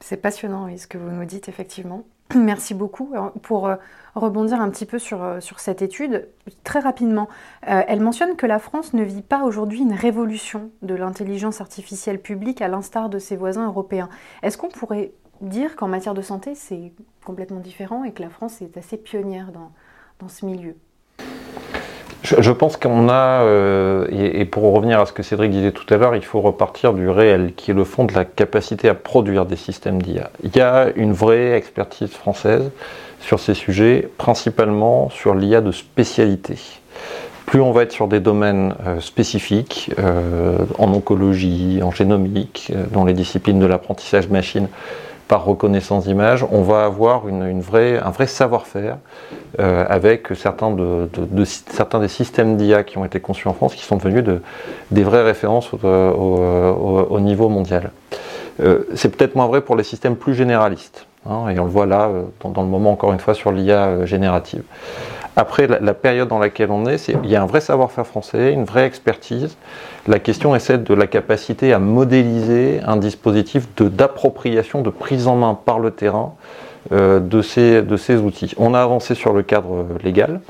C'est 0.00 0.16
passionnant, 0.16 0.68
ce 0.76 0.86
que 0.86 0.98
vous 0.98 1.10
nous 1.10 1.24
dites, 1.24 1.48
effectivement. 1.48 2.04
Merci 2.34 2.74
beaucoup. 2.74 3.12
Pour 3.42 3.66
euh, 3.66 3.76
rebondir 4.14 4.60
un 4.60 4.70
petit 4.70 4.86
peu 4.86 4.98
sur, 4.98 5.22
euh, 5.22 5.40
cette 5.58 5.82
étude, 5.82 6.28
très 6.64 6.80
rapidement, 6.80 7.28
euh, 7.68 7.82
elle 7.86 8.00
mentionne 8.00 8.36
que 8.36 8.46
la 8.46 8.58
France 8.58 8.94
ne 8.94 9.02
vit 9.02 9.22
pas 9.22 9.44
aujourd'hui 9.44 9.80
une 9.80 9.92
révolution 9.92 10.70
de 10.82 10.94
l'intelligence 10.94 11.60
artificielle 11.60 12.20
publique 12.20 12.62
à 12.62 12.68
l'instar 12.68 13.08
de 13.08 13.18
ses 13.18 13.36
voisins 13.36 13.66
européens. 13.66 14.08
Est-ce 14.42 14.58
qu'on 14.58 14.68
pourrait 14.68 15.12
dire 15.40 15.76
qu'en 15.76 15.88
matière 15.88 16.14
de 16.14 16.22
santé, 16.22 16.54
c'est 16.54 16.92
complètement 17.24 17.60
différent 17.60 18.04
et 18.04 18.12
que 18.12 18.22
la 18.22 18.30
France 18.30 18.62
est 18.62 18.76
assez 18.76 18.96
pionnière 18.96 19.52
dans 19.52 20.28
ce 20.28 20.46
milieu? 20.46 20.76
Je, 22.24 22.50
pense 22.52 22.78
qu'on 22.78 23.10
a, 23.10 23.42
euh, 23.42 24.06
et, 24.10 24.46
pour 24.46 24.72
revenir 24.72 24.98
à 24.98 25.04
ce 25.06 25.12
que 25.12 25.22
Cédric 25.22 25.50
disait 25.50 25.72
tout 25.72 25.92
à 25.92 25.98
l'heure, 25.98 26.16
il 26.16 26.24
faut 26.24 26.40
repartir 26.40 26.94
du 26.94 27.08
réel, 27.10 27.52
qui 27.54 27.70
est 27.70 27.74
le 27.74 27.84
fond 27.84 28.04
de 28.04 28.14
la 28.14 28.24
capacité 28.24 28.88
à 28.88 28.94
produire 28.94 29.44
des 29.44 29.56
systèmes 29.56 30.00
d'IA. 30.00 30.30
Il 30.42 30.56
y 30.56 30.60
a 30.60 30.88
une 30.96 31.12
vraie 31.12 31.52
expertise 31.52 32.12
française 32.12 32.70
sur 33.20 33.40
ces 33.40 33.52
sujets, 33.52 34.08
principalement 34.16 35.10
sur 35.10 35.34
l'IA 35.34 35.60
de 35.60 35.70
spécialité. 35.70 36.56
Plus 37.44 37.60
on 37.60 37.72
va 37.72 37.82
être 37.82 37.92
sur 37.92 38.08
des 38.08 38.20
domaines 38.20 38.74
euh, 38.86 39.00
spécifiques, 39.00 39.90
euh, 39.98 40.56
en 40.78 40.94
oncologie, 40.94 41.80
en 41.82 41.90
génomique, 41.90 42.72
dans 42.90 43.04
les 43.04 43.12
disciplines 43.12 43.60
de 43.60 43.66
l'apprentissage 43.66 44.30
machine, 44.30 44.68
par 45.28 45.44
reconnaissance 45.44 46.04
d'image, 46.04 46.44
on 46.50 46.62
va 46.62 46.84
avoir 46.84 47.22
un 47.26 48.10
vrai 48.10 48.26
savoir-faire 48.26 48.98
euh, 49.58 49.84
avec 49.88 50.28
certains, 50.34 50.70
de, 50.70 51.08
certains 51.44 52.00
des 52.00 52.08
systèmes 52.08 52.56
d'IA 52.56 52.82
qui 52.82 52.98
ont 52.98 53.04
été 53.04 53.20
conçus 53.20 53.48
en 53.48 53.54
France 53.54 53.74
qui 53.74 53.84
sont 53.84 53.96
devenus 53.96 54.24
de, 54.24 54.42
des 54.90 55.02
vraies 55.02 55.22
références 55.22 55.72
au, 55.72 55.78
au, 55.78 57.20
niveau 57.20 57.48
mondial. 57.48 57.90
Euh, 58.60 58.84
c'est 58.94 59.16
peut-être 59.16 59.34
moins 59.34 59.46
vrai 59.46 59.60
pour 59.60 59.76
les 59.76 59.84
systèmes 59.84 60.16
plus 60.16 60.34
généralistes, 60.34 61.06
hein, 61.28 61.48
et 61.48 61.58
on 61.58 61.64
le 61.64 61.70
voit 61.70 61.86
là 61.86 62.08
euh, 62.08 62.22
dans, 62.42 62.62
le 62.62 62.68
moment 62.68 62.92
encore 62.92 63.12
une 63.12 63.18
fois 63.18 63.34
sur 63.34 63.50
l'IA 63.50 64.04
générative. 64.06 64.62
Après, 65.36 65.66
la, 65.66 65.94
période 65.94 66.28
dans 66.28 66.38
laquelle 66.38 66.70
on 66.70 66.86
est, 66.86 67.08
il 67.08 67.28
y 67.28 67.34
a 67.34 67.42
un 67.42 67.46
vrai 67.46 67.60
savoir-faire 67.60 68.06
français, 68.06 68.52
une 68.52 68.64
vraie 68.64 68.86
expertise. 68.86 69.56
La 70.06 70.20
question 70.20 70.54
est 70.54 70.60
celle 70.60 70.84
de 70.84 70.94
la 70.94 71.06
capacité 71.08 71.72
à 71.72 71.80
modéliser 71.80 72.80
un 72.86 72.96
dispositif 72.96 73.66
d'appropriation, 73.76 74.82
de, 74.82 74.90
prise 74.90 75.26
en 75.26 75.36
main 75.36 75.54
par 75.54 75.80
le 75.80 75.90
terrain 75.90 76.34
de, 76.92 77.42
ces, 77.42 77.82
de 77.82 77.96
ces 77.96 78.16
outils. 78.16 78.54
On 78.58 78.74
a 78.74 78.80
avancé 78.80 79.14
sur 79.14 79.32
le 79.32 79.42
cadre 79.42 79.86
légal, 80.04 80.40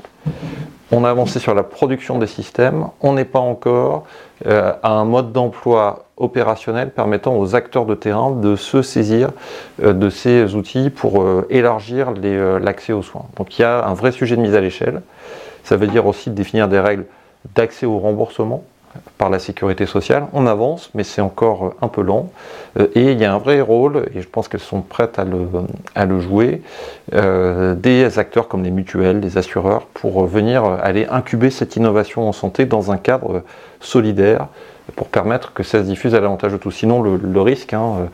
on 0.91 1.03
a 1.03 1.09
avancé 1.09 1.39
sur 1.39 1.55
la 1.55 1.63
production 1.63 2.19
des 2.19 2.27
systèmes, 2.27 2.87
on 3.01 3.13
n'est 3.13 3.25
pas 3.25 3.39
encore 3.39 4.03
à 4.45 4.89
un 4.89 5.05
mode 5.05 5.31
d'emploi 5.31 6.04
opérationnel 6.17 6.91
permettant 6.91 7.37
aux 7.37 7.55
acteurs 7.55 7.85
de 7.85 7.95
terrain 7.95 8.31
de 8.31 8.55
se 8.55 8.81
saisir 8.81 9.31
de 9.79 10.09
ces 10.09 10.55
outils 10.55 10.89
pour 10.89 11.25
élargir 11.49 12.13
l'accès 12.13 12.93
aux 12.93 13.01
soins. 13.01 13.25
Donc 13.37 13.59
il 13.59 13.63
y 13.63 13.65
a 13.65 13.85
un 13.85 13.93
vrai 13.93 14.11
sujet 14.11 14.35
de 14.35 14.41
mise 14.41 14.55
à 14.55 14.61
l'échelle. 14.61 15.01
Ça 15.63 15.75
veut 15.75 15.87
dire 15.87 16.05
aussi 16.05 16.29
de 16.29 16.35
définir 16.35 16.67
des 16.67 16.79
règles 16.79 17.05
d'accès 17.55 17.85
au 17.85 17.99
remboursement 17.99 18.63
par 19.17 19.29
la 19.29 19.39
sécurité 19.39 19.85
sociale. 19.85 20.27
On 20.33 20.47
avance, 20.47 20.89
mais 20.93 21.03
c'est 21.03 21.21
encore 21.21 21.75
un 21.81 21.87
peu 21.87 22.01
lent. 22.01 22.31
Euh, 22.79 22.87
et 22.95 23.11
il 23.11 23.19
y 23.19 23.25
a 23.25 23.33
un 23.33 23.37
vrai 23.37 23.61
rôle, 23.61 24.07
et 24.13 24.21
je 24.21 24.27
pense 24.27 24.47
qu'elles 24.47 24.59
sont 24.59 24.81
prêtes 24.81 25.19
à 25.19 25.25
le, 26.05 26.19
jouer, 26.19 26.61
euh, 27.13 27.75
des 27.75 28.19
acteurs 28.19 28.47
comme 28.47 28.63
les 28.63 28.71
mutuelles, 28.71 29.19
les 29.19 29.37
assureurs, 29.37 29.85
pour 29.93 30.25
venir 30.25 30.65
aller 30.65 31.07
incuber 31.09 31.49
cette 31.49 31.75
innovation 31.75 32.27
en 32.27 32.31
santé 32.31 32.65
dans 32.65 32.91
un 32.91 32.97
cadre 32.97 33.43
solidaire 33.79 34.47
pour 34.95 35.07
permettre 35.07 35.53
que 35.53 35.63
ça 35.63 35.79
se 35.79 35.87
diffuse 35.87 36.13
à 36.13 36.19
l'avantage 36.19 36.51
de 36.51 36.57
tous. 36.57 36.71
Sinon, 36.71 37.01
le, 37.01 37.41
risque, 37.41 37.73
hein, 37.73 38.07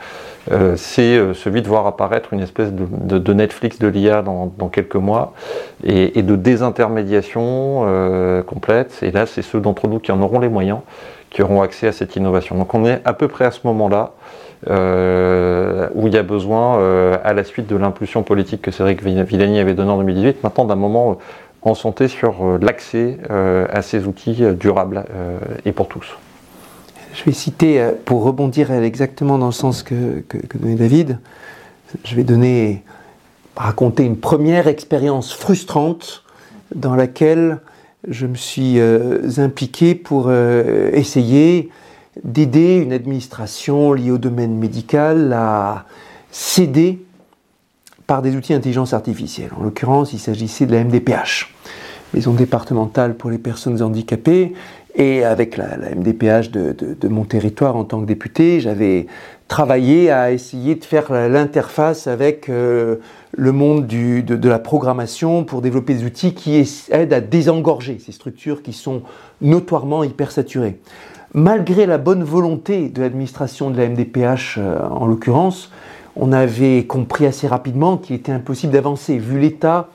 euh, 0.51 0.75
c'est 0.77 1.17
euh, 1.17 1.33
celui 1.33 1.61
de 1.61 1.67
voir 1.67 1.85
apparaître 1.85 2.33
une 2.33 2.39
espèce 2.39 2.71
de, 2.71 3.33
Netflix 3.33 3.79
de 3.79 3.87
l'IA 3.87 4.21
dans, 4.21 4.69
quelques 4.71 4.95
mois 4.95 5.33
et, 5.83 6.21
de 6.21 6.35
désintermédiation 6.35 7.83
euh, 7.85 8.41
complète. 8.41 8.99
Et 9.01 9.11
là, 9.11 9.25
c'est 9.25 9.41
ceux 9.41 9.59
d'entre 9.59 9.87
nous 9.87 9.99
qui 9.99 10.11
en 10.11 10.21
auront 10.21 10.39
les 10.39 10.49
moyens 10.49 10.79
qui 11.29 11.41
auront 11.41 11.61
accès 11.61 11.87
à 11.87 11.93
cette 11.93 12.17
innovation. 12.17 12.57
Donc 12.57 12.73
on 12.73 12.85
est 12.85 12.99
à 13.05 13.13
peu 13.13 13.29
près 13.29 13.45
à 13.45 13.51
ce 13.51 13.61
moment-là 13.63 14.11
où 14.67 16.07
il 16.07 16.13
y 16.13 16.17
a 16.17 16.23
besoin, 16.23 16.77
à 17.23 17.31
la 17.31 17.45
suite 17.45 17.67
de 17.67 17.77
l'impulsion 17.77 18.21
politique 18.21 18.61
que 18.61 18.71
Cédric 18.71 19.01
Villani 19.01 19.57
avait 19.57 19.73
donnée 19.73 19.91
en 19.91 19.97
2018, 19.97 20.43
maintenant 20.43 20.65
d'un 20.65 20.75
moment 20.75 21.19
en 21.61 21.73
santé 21.73 22.09
sur 22.09 22.59
l'accès 22.59 23.17
à 23.29 23.81
ces 23.81 24.07
outils 24.07 24.43
durables 24.57 25.05
et 25.63 25.71
pour 25.71 25.87
tous. 25.87 26.17
Je 27.13 27.23
vais 27.25 27.33
citer, 27.33 27.81
euh, 27.81 27.91
pour 28.05 28.23
rebondir 28.23 28.71
exactement 28.71 29.37
dans 29.37 29.47
le 29.47 29.51
sens 29.51 29.83
que, 29.83 30.23
donnait 30.55 30.75
David, 30.75 31.19
je 32.05 32.15
vais 32.15 32.23
donner, 32.23 32.83
raconter 33.55 34.03
une 34.03 34.17
première 34.17 34.67
expérience 34.67 35.33
frustrante 35.33 36.23
dans 36.73 36.95
laquelle 36.95 37.59
je 38.07 38.25
me 38.25 38.35
suis 38.35 38.79
euh, 38.79 39.29
impliqué 39.37 39.93
pour 39.93 40.25
euh, 40.27 40.89
essayer 40.93 41.69
d'aider 42.23 42.77
une 42.77 42.93
administration 42.93 43.93
liée 43.93 44.11
au 44.11 44.17
domaine 44.17 44.57
médical 44.57 45.33
à 45.33 45.85
céder 46.31 47.03
par 48.07 48.21
des 48.21 48.35
outils 48.35 48.53
d'intelligence 48.53 48.93
artificielle. 48.93 49.51
En 49.59 49.63
l'occurrence, 49.63 50.13
il 50.13 50.19
s'agissait 50.19 50.65
de 50.65 50.71
la 50.71 50.83
MDPH, 50.83 51.53
Maison 52.13 52.33
départementale 52.33 53.15
pour 53.15 53.29
les 53.29 53.37
personnes 53.37 53.81
handicapées, 53.81 54.53
et 54.95 55.23
avec 55.23 55.57
la, 55.57 55.77
MDPH 55.95 56.51
de, 56.51 57.07
mon 57.07 57.23
territoire 57.23 57.75
en 57.75 57.83
tant 57.83 58.01
que 58.01 58.05
député, 58.05 58.59
j'avais 58.59 59.07
travaillé 59.47 60.11
à 60.11 60.31
essayer 60.31 60.75
de 60.75 60.83
faire 60.83 61.11
l'interface 61.11 62.07
avec 62.07 62.49
euh, 62.49 62.97
le 63.31 63.51
monde 63.51 63.87
de, 63.87 64.49
la 64.49 64.59
programmation 64.59 65.43
pour 65.43 65.61
développer 65.61 65.93
des 65.93 66.05
outils 66.05 66.33
qui 66.33 66.65
aident 66.91 67.13
à 67.13 67.21
désengorger 67.21 67.99
ces 67.99 68.11
structures 68.11 68.63
qui 68.63 68.73
sont 68.73 69.01
notoirement 69.41 70.03
hyper 70.03 70.31
saturées. 70.31 70.79
Malgré 71.33 71.85
la 71.85 71.97
bonne 71.97 72.23
volonté 72.23 72.89
de 72.89 73.01
l'administration 73.01 73.71
de 73.71 73.77
la 73.77 73.87
MDPH 73.87 74.57
euh, 74.57 74.79
en 74.81 75.05
l'occurrence, 75.05 75.71
on 76.17 76.33
avait 76.33 76.85
compris 76.85 77.25
assez 77.25 77.47
rapidement 77.47 77.97
qu'il 77.97 78.17
était 78.17 78.33
impossible 78.33 78.73
d'avancer 78.73 79.17
vu 79.17 79.39
l'état 79.39 79.89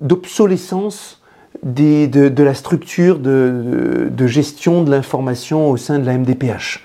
d'obsolescence 0.00 1.21
de, 1.62 2.42
la 2.42 2.54
structure 2.54 3.18
de, 3.18 4.26
gestion 4.26 4.82
de 4.82 4.90
l'information 4.90 5.70
au 5.70 5.76
sein 5.76 5.98
de 5.98 6.06
la 6.06 6.18
MDPH. 6.18 6.84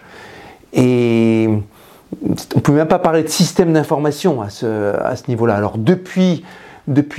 Et 0.73 1.47
on 2.23 2.29
ne 2.29 2.61
peut 2.61 2.73
même 2.73 2.87
pas 2.87 2.99
parler 2.99 3.23
de 3.23 3.27
système 3.27 3.73
d'information 3.73 4.41
à 4.41 4.49
ce, 4.49 5.27
niveau-là. 5.27 5.55
Alors 5.55 5.77
depuis, 5.77 6.43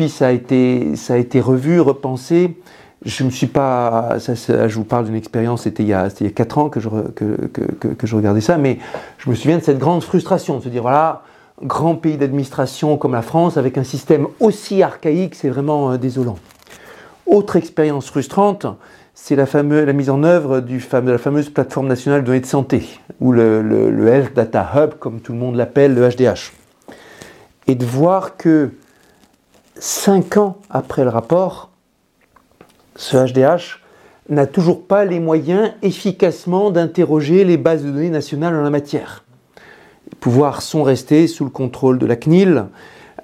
ça, 0.09 0.27
a 0.29 0.31
été, 0.31 1.41
revu, 1.41 1.81
repensé. 1.81 2.57
Je 3.05 3.23
ne 3.23 3.31
suis 3.31 3.47
pas. 3.47 4.17
je 4.19 4.75
vous 4.75 4.85
parle 4.85 5.07
d'une 5.07 5.15
expérience, 5.15 5.63
c'était 5.63 5.85
il, 5.85 5.89
y 5.89 5.95
a 5.95 6.11
4 6.11 6.59
ans 6.59 6.69
que 6.69 6.81
je, 6.81 6.89
que, 6.89 8.07
je 8.07 8.17
regardais 8.17 8.41
ça, 8.41 8.59
mais 8.59 8.79
je 9.19 9.31
me 9.31 9.35
souviens 9.35 9.59
de 9.59 9.63
cette 9.63 9.79
grande 9.79 10.03
frustration 10.03 10.59
de 10.59 10.65
se 10.65 10.69
dire 10.69 10.83
voilà, 10.83 11.23
grand 11.63 11.95
pays 11.95 12.17
d'administration 12.17 12.97
comme 12.97 13.13
la 13.13 13.23
France, 13.23 13.57
avec 13.57 13.79
un 13.79 13.85
système 13.85 14.27
aussi 14.41 14.83
archaïque, 14.83 15.35
c'est 15.35 15.49
vraiment 15.49 15.93
euh, 15.93 15.97
désolant. 15.97 16.37
Autre 17.29 17.57
expérience 17.57 18.09
frustrante, 18.09 18.67
c'est 19.13 19.37
la, 19.37 19.45
la, 19.45 19.93
mise 19.93 20.09
en 20.09 20.23
œuvre 20.23 20.61
de 20.61 21.11
la 21.11 21.19
fameuse 21.19 21.51
plateforme 21.51 21.87
nationale 21.87 22.23
de 22.23 22.27
données 22.27 22.41
de 22.41 22.47
santé, 22.47 22.89
ou 23.21 23.33
le, 23.33 24.09
Health 24.09 24.35
Data 24.35 24.67
Hub, 24.75 24.95
comme 24.99 25.21
tout 25.21 25.33
le 25.33 25.39
monde 25.39 25.55
l'appelle, 25.55 25.95
le 25.95 26.09
HDH. 26.09 26.53
Et 27.67 27.75
de 27.75 27.85
voir 27.85 28.39
que 28.39 28.71
cinq 29.79 30.39
ans 30.39 30.57
après 30.71 31.05
le 31.05 31.11
rapport, 31.11 31.69
ce 32.97 33.19
HDH 33.19 33.83
n'a 34.31 34.47
toujours 34.47 34.87
pas 34.87 35.05
les 35.05 35.21
moyens 35.21 35.73
efficacement 35.83 36.71
d'interroger 36.71 37.45
les 37.45 37.59
bases 37.59 37.85
de 37.85 37.91
données 37.91 38.09
nationales 38.09 38.57
en 38.57 38.63
la 38.63 38.71
matière. 38.71 39.25
Les 40.11 40.17
pouvoirs 40.19 40.63
sont 40.63 40.83
restés 40.83 41.27
sous 41.27 41.45
le 41.45 41.51
contrôle 41.51 41.99
de 41.99 42.07
la 42.07 42.17
CNIL, 42.17 42.65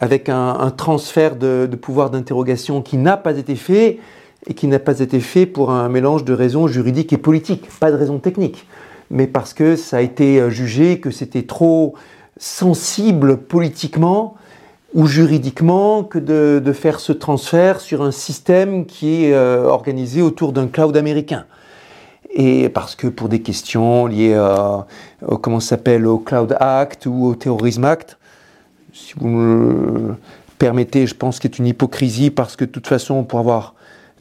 avec 0.05 0.29
un, 0.29 0.71
transfert 0.77 1.35
de, 1.35 1.67
pouvoir 1.81 2.11
d'interrogation 2.11 2.83
qui 2.83 2.99
n'a 2.99 3.17
pas 3.17 3.39
été 3.39 3.57
fait 3.57 4.01
et 4.47 4.53
qui 4.53 4.67
n'a 4.67 4.79
pas 4.79 5.01
été 5.01 5.19
fait 5.19 5.47
pour 5.47 5.71
un 5.71 5.89
mélange 5.89 6.25
de 6.25 6.35
raisons 6.35 6.67
juridiques 6.67 7.15
et 7.15 7.17
politiques, 7.17 7.71
pas 7.81 7.91
de 7.91 7.97
raisons 7.97 8.19
techniques, 8.19 8.67
mais 9.11 9.27
parce 9.27 9.55
que 9.55 9.77
ça 9.77 9.97
a 9.97 10.01
été 10.03 10.39
euh, 10.39 10.51
jugé 10.51 11.01
que 11.01 11.11
c'était 11.11 11.45
trop 11.45 11.95
sensible 12.37 13.39
politiquement 13.39 14.35
ou 14.93 15.07
juridiquement 15.07 16.05
que 16.05 16.19
de, 16.19 16.73
faire 16.75 17.01
ce 17.01 17.13
transfert 17.13 17.81
sur 17.81 18.03
un 18.03 18.11
système 18.11 18.85
qui 18.85 19.25
est 19.25 19.33
euh, 19.33 19.65
organisé 19.65 20.21
autour 20.21 20.53
d'un 20.53 20.67
cloud 20.67 20.99
américain. 20.99 21.47
Et 22.35 22.69
parce 22.69 22.95
que 22.95 23.07
pour 23.07 23.31
des 23.31 23.41
questions 23.41 24.07
liées 24.07 24.39
au, 25.27 25.39
comment 25.39 25.61
s'appelle, 25.61 26.07
au 26.07 26.19
Cloud 26.19 26.55
Act 26.61 27.07
ou 27.07 27.25
au 27.25 27.35
Terrorism 27.37 27.85
Act, 27.85 28.19
si 28.95 29.15
vous 29.17 29.29
me 29.29 30.15
permettez, 30.59 31.07
je 31.07 31.15
pense 31.15 31.41
qu'il 31.41 31.51
est 31.51 31.59
une 31.59 31.67
hypocrisie 31.67 32.31
parce 32.31 32.55
que 32.57 32.65
de 32.65 32.71
toute 32.71 32.87
façon, 32.87 33.25
pour 33.25 33.41
avoir 33.41 33.75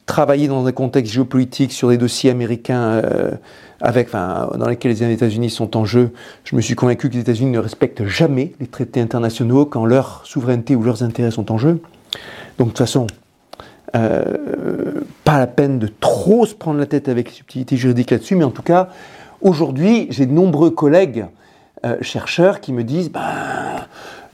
travaillé 0.05 0.47
dans 0.47 0.65
un 0.65 0.71
contexte 0.71 1.13
géopolitique 1.13 1.71
sur 1.71 1.89
des 1.89 1.97
dossiers 1.97 2.31
américains 2.31 2.81
euh, 2.81 3.31
avec, 3.79 4.11
dans 4.11 4.67
lesquels 4.67 4.91
les 4.91 5.03
États-Unis 5.11 5.51
sont 5.51 5.77
en 5.77 5.85
jeu, 5.85 6.11
je 6.43 6.55
me 6.55 6.61
suis 6.61 6.75
convaincu 6.75 7.07
que 7.09 7.13
les 7.13 7.21
États-Unis 7.21 7.51
ne 7.51 7.59
respectent 7.59 8.05
jamais 8.05 8.53
les 8.59 8.67
traités 8.67 8.99
internationaux 8.99 9.65
quand 9.65 9.85
leur 9.85 10.21
souveraineté 10.25 10.75
ou 10.75 10.83
leurs 10.83 11.03
intérêts 11.03 11.31
sont 11.31 11.51
en 11.51 11.57
jeu. 11.57 11.79
Donc 12.57 12.69
de 12.69 12.71
toute 12.71 12.79
façon, 12.79 13.07
euh, 13.95 15.01
pas 15.23 15.37
la 15.37 15.47
peine 15.47 15.77
de 15.77 15.87
trop 15.87 16.45
se 16.45 16.55
prendre 16.55 16.79
la 16.79 16.87
tête 16.87 17.09
avec 17.09 17.29
les 17.29 17.35
subtilités 17.35 17.77
juridiques 17.77 18.11
là-dessus, 18.11 18.35
mais 18.35 18.43
en 18.43 18.51
tout 18.51 18.63
cas, 18.63 18.89
aujourd'hui, 19.39 20.07
j'ai 20.09 20.25
de 20.25 20.33
nombreux 20.33 20.71
collègues 20.71 21.27
euh, 21.85 21.97
chercheurs 22.01 22.59
qui 22.59 22.73
me 22.73 22.83
disent, 22.83 23.11
ben, 23.11 23.21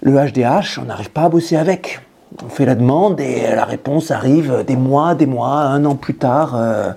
le 0.02 0.14
HDH, 0.14 0.80
on 0.82 0.86
n'arrive 0.86 1.12
pas 1.12 1.24
à 1.24 1.30
bosser 1.30 1.56
avec. 1.56 2.02
On 2.44 2.50
fait 2.50 2.66
la 2.66 2.76
demande 2.76 3.20
et 3.20 3.48
la 3.54 3.66
réponse 3.66 4.12
arrive 4.12 4.64
des 4.66 4.76
mois, 4.76 5.16
des 5.16 5.26
mois, 5.26 5.62
un 5.62 5.84
an 5.86 5.96
plus 5.96 6.16
tard. 6.16 6.56
Euh, 6.56 6.92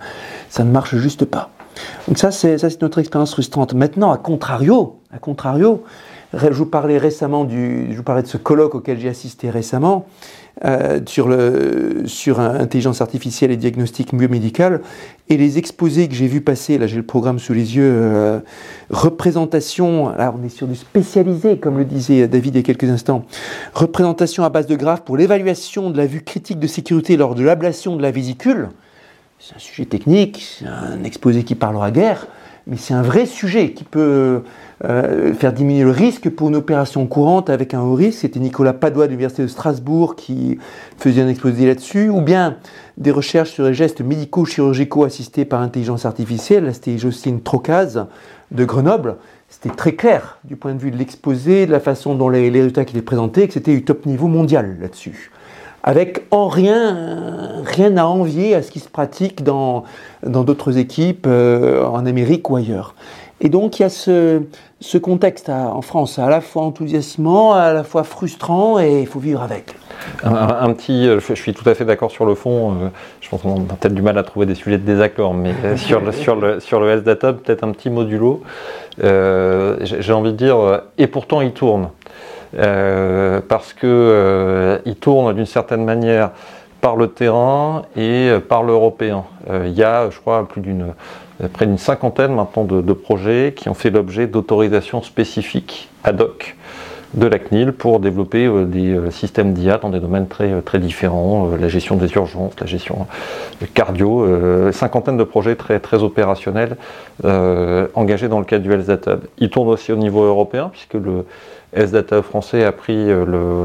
ça 0.49 0.63
ne 0.65 0.71
marche 0.71 0.97
juste 0.97 1.25
pas. 1.25 1.51
Donc 2.07 2.19
ça, 2.19 2.31
c'est 2.31 2.83
notre 2.83 2.99
expérience 2.99 3.33
frustrante. 3.33 3.75
Maintenant, 3.75 4.13
à 4.13 4.19
contrario, 4.19 5.01
à 5.13 5.19
contrario, 5.19 5.83
je 6.35 6.49
vous 6.53 6.67
parlais 6.67 6.99
récemment 6.99 7.45
du, 7.45 7.89
je 7.91 7.97
vous 7.97 8.03
parlais 8.03 8.23
de 8.23 8.29
ce 8.29 8.37
colloque 8.37 8.75
auquel 8.75 8.99
j'ai 8.99 9.09
assisté 9.09 9.51
récemment. 9.51 10.07
Euh, 10.67 11.01
sur, 11.07 11.29
le, 11.29 12.03
sur 12.05 12.39
intelligence 12.39 13.01
artificielle 13.01 13.51
et 13.51 13.57
diagnostic 13.57 14.15
biomédical. 14.15 14.83
Et 15.31 15.39
les 15.39 15.57
exposés 15.57 16.09
que 16.09 16.15
j'ai 16.15 16.27
vus 16.27 16.43
passer, 16.43 16.77
là 16.77 16.87
j'ai 16.87 16.99
le 16.99 17.03
programme 17.03 17.39
sous 17.39 17.55
les 17.55 17.75
yeux, 17.75 17.91
euh, 17.91 18.39
représentation, 18.91 20.11
là 20.11 20.33
on 20.39 20.45
est 20.45 20.51
sur 20.51 20.67
du 20.67 20.77
spécialisé, 20.77 21.57
comme 21.57 21.79
le 21.79 21.87
disait 21.87 22.29
David 22.29 22.55
il 22.55 22.59
y 22.59 22.61
a 22.61 22.63
quelques 22.65 22.91
instants, 22.91 23.25
représentation 23.73 24.45
à 24.45 24.51
base 24.51 24.67
de 24.67 24.77
graphes 24.77 25.01
pour 25.01 25.17
l'évaluation 25.17 25.89
de 25.89 25.97
la 25.97 26.05
vue 26.05 26.21
critique 26.21 26.59
de 26.59 26.67
sécurité 26.67 27.17
lors 27.17 27.35
de 27.35 27.43
l'ablation 27.43 27.97
de 27.97 28.03
la 28.03 28.11
vésicule. 28.11 28.69
C'est 29.39 29.57
un 29.57 29.59
sujet 29.59 29.87
technique, 29.87 30.47
c'est 30.59 30.67
un 30.67 31.03
exposé 31.03 31.45
qui 31.45 31.55
parlera 31.55 31.91
guerre, 31.91 32.27
mais 32.67 32.77
c'est 32.77 32.95
un 32.95 33.03
vrai 33.03 33.25
sujet 33.25 33.73
qui 33.73 33.85
peut 33.85 34.43
euh, 34.85 35.33
faire 35.35 35.53
diminuer 35.53 35.85
le 35.85 35.91
risque 35.91 36.29
pour 36.29 36.49
une 36.49 36.57
opération 36.57 37.07
courante 37.07 37.51
avec 37.51 37.73
un 37.73 37.81
haut 37.81 37.95
risque. 37.95 38.21
C'était 38.23 38.41
Nicolas 38.41 38.73
Padois 38.73 39.07
de 39.07 39.11
l'Université 39.11 39.43
de 39.45 39.49
Strasbourg 39.49 40.17
qui 40.17 40.59
faisait 40.99 41.23
un 41.23 41.29
exposé 41.29 41.67
là-dessus, 41.67 42.09
ou 42.09 42.21
bien 42.21 42.57
des 42.97 43.13
recherches 43.13 43.51
sur 43.51 43.65
les 43.65 43.75
gestes 43.75 44.01
médicaux 44.01 44.45
chirurgicaux 44.45 45.05
assistés 45.05 45.45
par 45.45 45.61
intelligence 45.61 46.05
artificielle. 46.05 46.65
Là, 46.65 46.73
c'était 46.73 46.99
Jocelyne 46.99 47.43
Trocaz 47.43 48.07
de 48.51 48.65
Grenoble. 48.65 49.17
c'était 49.49 49.75
très 49.75 49.93
clair 49.93 50.39
du 50.43 50.57
point 50.57 50.75
de 50.75 50.81
vue 50.81 50.91
de 50.91 50.97
l'exposé, 50.97 51.67
de 51.67 51.71
la 51.71 51.81
façon 51.81 52.17
dont 52.17 52.29
les, 52.29 52.51
résultats 52.51 52.85
qui 52.85 52.97
étaient 52.97 53.05
présentés, 53.05 53.47
que 53.47 53.55
c'était 53.55 53.75
du 53.75 53.85
top 53.85 54.05
niveau 54.05 54.27
mondial 54.27 54.79
là-dessus. 54.81 55.31
Avec 55.85 56.27
en 56.33 56.49
rien, 56.49 57.63
rien 57.65 57.97
à 57.97 58.05
envier 58.05 58.55
à 58.57 58.63
ce 58.63 58.71
qui 58.71 58.81
se 58.81 58.89
pratique 58.89 59.45
dans 59.45 59.85
d'autres 60.25 60.79
équipes 60.79 61.27
euh, 61.29 61.85
en 61.85 62.05
Amérique 62.07 62.51
ou 62.51 62.57
ailleurs. 62.57 62.95
Et 63.45 63.49
donc 63.49 63.81
il 63.81 63.83
y 63.83 63.85
a 63.85 63.89
ce, 63.89 64.99
contexte 64.99 65.49
en 65.49 65.83
France, 65.83 66.21
à 66.21 66.31
la 66.31 66.41
fois 66.41 66.63
enthousiasmant, 66.63 67.53
à 67.53 67.73
la 67.73 67.83
fois 67.83 68.05
frustrant, 68.05 68.79
et 68.79 69.01
il 69.01 69.07
faut 69.07 69.19
vivre 69.19 69.43
avec. 69.43 69.75
Un, 70.23 70.73
petit, 70.73 71.09
euh, 71.09 71.19
je 71.21 71.35
suis 71.35 71.53
tout 71.53 71.69
à 71.69 71.75
fait 71.75 71.85
d'accord 71.85 72.13
sur 72.13 72.25
le 72.25 72.37
fond. 72.37 72.71
Euh, 72.71 72.89
je 73.21 73.29
pense 73.29 73.43
qu'on 73.43 73.57
a 73.57 73.75
peut-être 73.75 73.95
du 73.95 74.03
mal 74.03 74.17
à 74.17 74.23
trouver 74.23 74.47
des 74.47 74.55
sujets 74.55 74.79
de 74.79 74.85
désaccord, 74.85 75.35
mais 75.35 75.53
euh, 75.65 75.77
sur 75.77 76.01
le, 76.01 76.91
S-Data, 76.91 77.33
peut-être 77.33 77.65
un 77.65 77.73
petit 77.73 77.91
modulo. 77.91 78.43
J'ai 78.99 80.13
envie 80.13 80.33
de 80.33 80.37
dire, 80.37 80.83
et 80.97 81.09
pourtant 81.09 81.41
il 81.41 81.53
tourne. 81.53 81.89
parce 82.53 83.73
que 83.73 84.81
il 84.85 84.97
tourne 84.97 85.35
d'une 85.35 85.47
certaine 85.47 85.85
manière 85.85 86.31
par 86.81 86.95
le 86.95 87.09
terrain 87.09 87.83
et 87.97 88.31
par 88.49 88.63
l'européen. 88.63 89.25
il 89.51 89.73
y 89.73 89.83
a, 89.83 90.11
je 90.11 90.19
crois, 90.21 90.47
plus 90.47 90.61
d'une 90.61 90.95
près 91.49 91.67
d'une 91.67 91.79
cinquantaine 91.79 92.35
maintenant 92.35 92.65
de, 92.65 92.81
de, 92.81 92.93
projets 92.93 93.55
qui 93.57 93.69
ont 93.69 93.75
fait 93.75 93.91
l'objet 93.91 94.27
d'autorisations 94.27 95.03
spécifiques 95.03 95.89
ad 96.05 96.21
hoc 96.21 96.57
de 97.15 97.27
la 97.27 97.39
CNIL 97.39 97.73
pour 97.73 98.01
développer 98.01 98.47
euh, 98.47 98.65
des 98.65 98.95
euh, 98.95 99.11
systèmes 99.11 99.53
d'IA 99.53 99.79
dans 99.79 99.91
des 99.91 100.01
domaines 100.01 100.29
très, 100.29 100.51
euh, 100.51 100.61
très 100.61 100.79
différents, 100.79 101.51
la 101.61 101.69
gestion 101.69 101.97
des 101.97 102.11
urgences, 102.13 102.55
la 102.59 102.67
gestion 102.67 103.07
cardio, 103.75 104.27
cinquantaine 104.73 105.17
de 105.17 105.25
projets 105.25 105.57
très, 105.57 105.79
très 105.79 106.03
opérationnels 106.03 106.77
engagés 107.95 108.29
dans 108.29 108.39
le 108.39 108.45
cadre 108.45 108.65
du 108.65 108.73
Health 108.73 108.87
Data 108.87 109.17
Il 109.39 109.51
tourne 109.51 109.69
aussi 109.69 109.93
au 109.93 109.97
niveau 109.97 110.25
européen 110.25 110.71
puisque 110.73 110.95
le 110.95 111.25
Health 111.75 111.93
Data 111.93 112.23
français 112.23 112.65
a 112.65 112.73
pris 112.73 113.09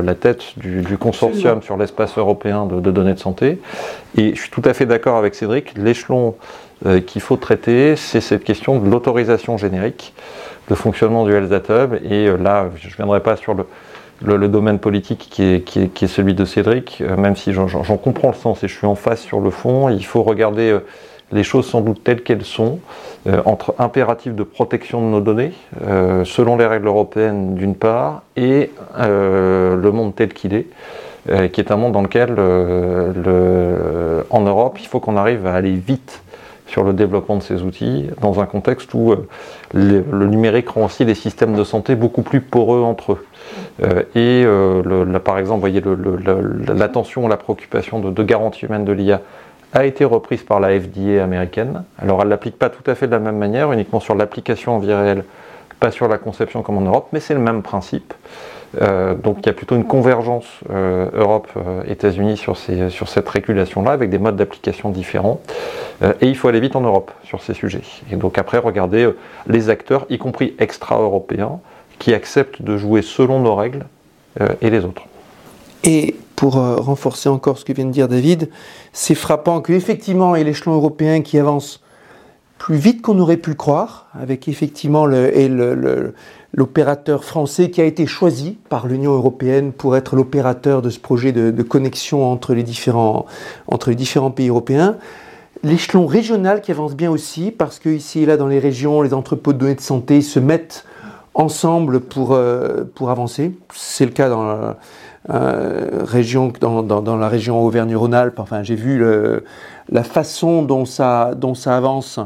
la 0.04 0.16
tête 0.16 0.44
du, 0.58 0.98
consortium 0.98 1.62
sur 1.62 1.78
l'espace 1.78 2.18
européen 2.18 2.66
de, 2.66 2.80
de, 2.80 2.92
données 2.92 3.14
de 3.14 3.20
santé. 3.20 3.60
Et 4.18 4.36
je 4.36 4.42
suis 4.42 4.52
tout 4.52 4.62
à 4.66 4.74
fait 4.74 4.86
d'accord 4.86 5.18
avec 5.18 5.36
Cédric, 5.36 5.78
l'échelon 5.78 6.36
qu'il 7.08 7.22
faut 7.22 7.38
traiter, 7.38 7.96
c'est 7.96 8.22
cette 8.22 8.44
question 8.44 8.80
de 8.80 8.90
l'autorisation 8.90 9.58
générique 9.58 10.14
le 10.70 10.76
fonctionnement 10.76 11.26
du 11.26 11.34
Hub. 11.34 11.94
Et 12.04 12.28
euh, 12.28 12.38
là, 12.38 12.70
je 12.76 12.88
ne 12.88 12.94
viendrai 12.94 13.22
pas 13.22 13.36
sur 13.36 13.54
le, 13.54 14.48
domaine 14.48 14.80
politique 14.80 15.28
qui 15.30 15.44
est, 15.44 16.08
celui 16.08 16.34
de 16.34 16.46
Cédric, 16.46 17.02
euh, 17.02 17.16
même 17.18 17.36
si 17.36 17.54
j'en 17.54 17.68
comprends 17.98 18.30
le 18.30 18.36
sens 18.36 18.64
et 18.64 18.68
je 18.68 18.76
suis 18.76 18.88
en 18.88 18.96
face 18.96 19.22
sur 19.22 19.40
le 19.40 19.50
fond. 19.50 19.90
Il 19.90 20.06
faut 20.06 20.24
regarder 20.24 20.72
euh, 20.72 20.80
les 21.32 21.44
choses 21.44 21.68
sans 21.68 21.82
doute 21.82 22.04
telles 22.04 22.24
qu'elles 22.24 22.46
sont, 22.46 22.80
entre 23.44 23.76
impératifs 23.80 24.34
de 24.34 24.44
protection 24.44 25.02
de 25.02 25.08
nos 25.08 25.20
données, 25.20 25.52
selon 26.24 26.56
les 26.56 26.66
règles 26.66 26.88
européennes 26.88 27.56
d'une 27.56 27.76
part, 27.76 28.22
et 28.38 28.72
le 28.98 29.90
monde 29.92 30.16
tel 30.16 30.34
qu'il 30.34 30.54
est. 30.54 30.68
qui 31.52 31.60
est 31.60 31.70
un 31.70 31.76
monde 31.76 31.92
dans 31.92 32.02
lequel, 32.02 32.34
le, 32.34 34.26
en 34.30 34.40
Europe, 34.40 34.78
il 34.80 34.88
faut 34.88 35.02
qu'on 35.02 35.18
arrive 35.18 35.46
à 35.46 35.56
aller 35.56 35.74
vite 35.74 36.22
sur 36.68 36.84
le 36.84 36.94
développement 36.94 37.38
de 37.38 37.44
ces 37.44 37.64
outils, 37.64 38.10
dans 38.22 38.40
un 38.40 38.46
contexte 38.46 38.94
où 38.94 39.12
euh, 39.12 39.28
le, 39.74 40.28
numérique 40.28 40.70
rend 40.70 40.86
aussi 40.86 41.06
les 41.06 41.16
systèmes 41.16 41.56
de 41.56 41.64
santé 41.64 41.96
beaucoup 41.96 42.22
plus 42.22 42.42
poreux 42.42 42.82
entre 42.82 43.14
eux. 43.14 43.26
Euh, 43.84 44.04
et 44.16 44.44
euh, 44.46 45.20
par 45.20 45.40
exemple, 45.40 45.62
voyez, 45.62 45.82
l'attention, 46.68 47.28
la 47.28 47.38
préoccupation 47.38 48.00
de, 48.00 48.12
de 48.12 48.24
garantie 48.24 48.66
humaine 48.66 48.86
de 48.86 48.92
l'IA 48.92 49.22
a 49.74 49.86
été 49.86 50.06
reprise 50.06 50.44
par 50.44 50.60
la 50.60 50.80
FDA 50.80 51.24
américaine. 51.24 51.84
Alors 52.00 52.22
elle 52.22 52.28
ne 52.28 52.32
l'applique 52.32 52.58
pas 52.58 52.70
tout 52.70 52.90
à 52.90 52.96
fait 52.96 53.08
de 53.08 53.12
la 53.12 53.20
même 53.20 53.38
manière, 53.38 53.72
uniquement 53.72 54.00
sur 54.00 54.16
l'application 54.16 54.76
en 54.76 54.80
vie 54.80 54.94
réelle, 54.94 55.24
pas 55.80 55.92
sur 55.92 56.08
la 56.08 56.18
conception 56.18 56.64
comme 56.64 56.78
en 56.78 56.82
Europe, 56.82 57.10
mais 57.12 57.20
c'est 57.20 57.34
le 57.34 57.40
même 57.40 57.62
principe. 57.62 58.14
Euh, 58.82 59.16
donc 59.16 59.38
il 59.42 59.46
y 59.48 59.50
a 59.50 59.54
plutôt 59.54 59.76
une 59.76 59.86
convergence 59.86 60.46
euh, 60.70 61.10
Europe-États-Unis 61.14 62.38
sur, 62.38 62.58
sur 62.58 63.08
cette 63.08 63.28
régulation-là, 63.30 63.92
avec 63.92 64.10
des 64.10 64.18
modes 64.18 64.36
d'application 64.36 64.90
différents. 64.90 65.40
Euh, 66.02 66.14
et 66.22 66.28
il 66.28 66.36
faut 66.36 66.48
aller 66.48 66.60
vite 66.60 66.76
en 66.76 66.82
Europe 66.82 67.12
sur 67.24 67.42
ces 67.42 67.54
sujets. 67.54 67.82
Et 68.12 68.16
donc 68.16 68.38
après, 68.38 68.58
regarder 68.58 69.10
les 69.48 69.70
acteurs, 69.70 70.06
y 70.10 70.18
compris 70.18 70.56
extra-européens, 70.60 71.60
qui 72.00 72.14
acceptent 72.14 72.62
de 72.62 72.78
jouer 72.78 73.02
selon 73.02 73.40
nos 73.40 73.56
règles 73.56 73.86
et 74.62 74.70
les 74.70 74.86
autres. 74.86 75.02
Et 75.84 76.16
pour 76.36 76.54
renforcer 76.54 77.28
encore 77.28 77.58
ce 77.58 77.66
que 77.66 77.74
vient 77.74 77.86
de 77.86 77.92
dire 77.92 78.08
David, 78.08 78.52
c'est 78.94 79.16
frappant 79.16 79.62
qu'effectivement, 79.62 80.36
il 80.36 80.40
y 80.40 80.42
ait 80.42 80.46
l'échelon 80.46 80.76
européen 80.76 81.22
qui 81.22 81.40
avance 81.40 81.82
plus 82.58 82.76
vite 82.76 83.02
qu'on 83.02 83.20
aurait 83.20 83.38
pu 83.38 83.52
le 83.52 83.56
croire, 83.56 84.08
avec 84.20 84.48
effectivement 84.48 85.06
l'opérateur 86.54 87.24
français 87.24 87.70
qui 87.70 87.82
a 87.82 87.86
été 87.86 88.06
choisi 88.06 88.58
par 88.70 88.88
l'Union 88.88 89.14
européenne 89.14 89.72
pour 89.72 89.96
être 89.96 90.16
l'opérateur 90.16 90.82
de 90.82 90.90
ce 90.90 91.00
projet 91.00 91.32
de, 91.32 91.64
connexion 91.64 92.30
entre 92.32 92.54
les, 92.54 92.64
différents, 92.64 93.26
pays 94.36 94.50
européens. 94.50 94.98
L'échelon 95.64 96.06
régional 96.06 96.62
qui 96.62 96.72
avance 96.72 96.96
bien 96.96 97.12
aussi, 97.12 97.52
parce 97.52 97.80
que 97.80 97.90
ici 97.90 98.24
et 98.24 98.26
là 98.26 98.38
dans 98.38 98.48
les 98.48 98.60
régions, 98.60 99.02
les 99.02 99.14
entrepôts 99.14 99.54
de 99.54 99.58
données 99.58 99.76
de 99.76 99.82
santé 99.82 100.22
se 100.22 100.40
mettent 100.40 100.86
ensemble 101.34 102.00
pour, 102.00 102.34
euh, 102.34 102.84
pour 102.96 103.10
avancer. 103.10 103.52
C'est 103.74 104.06
le 104.06 104.12
cas 104.12 104.30
dans 104.30 104.44
la, 104.44 104.78
euh, 105.30 106.04
région, 106.04 106.54
dans, 106.60 106.84
dans, 106.84 107.18
la 107.18 107.28
région 107.28 107.62
Auvergne-Rhône-Alpes. 107.62 108.40
Enfin, 108.40 108.64
j'ai 108.64 108.76
vu 108.76 108.98
le, 108.98 109.44
la 109.90 110.04
façon 110.04 110.64
dont 110.64 110.86
ça, 110.86 111.34
dont 111.36 111.54
ça 111.54 111.76
avance 111.76 112.20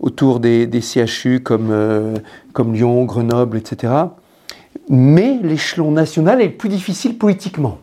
autour 0.00 0.40
des, 0.40 0.68
CHU 0.80 1.40
comme, 1.40 1.70
euh, 1.70 2.16
comme 2.52 2.72
Lyon, 2.72 3.04
Grenoble, 3.04 3.58
etc. 3.58 3.92
Mais 4.88 5.38
l'échelon 5.42 5.90
national 5.90 6.40
est 6.40 6.48
plus 6.48 6.68
difficile 6.68 7.18
politiquement. 7.18 7.78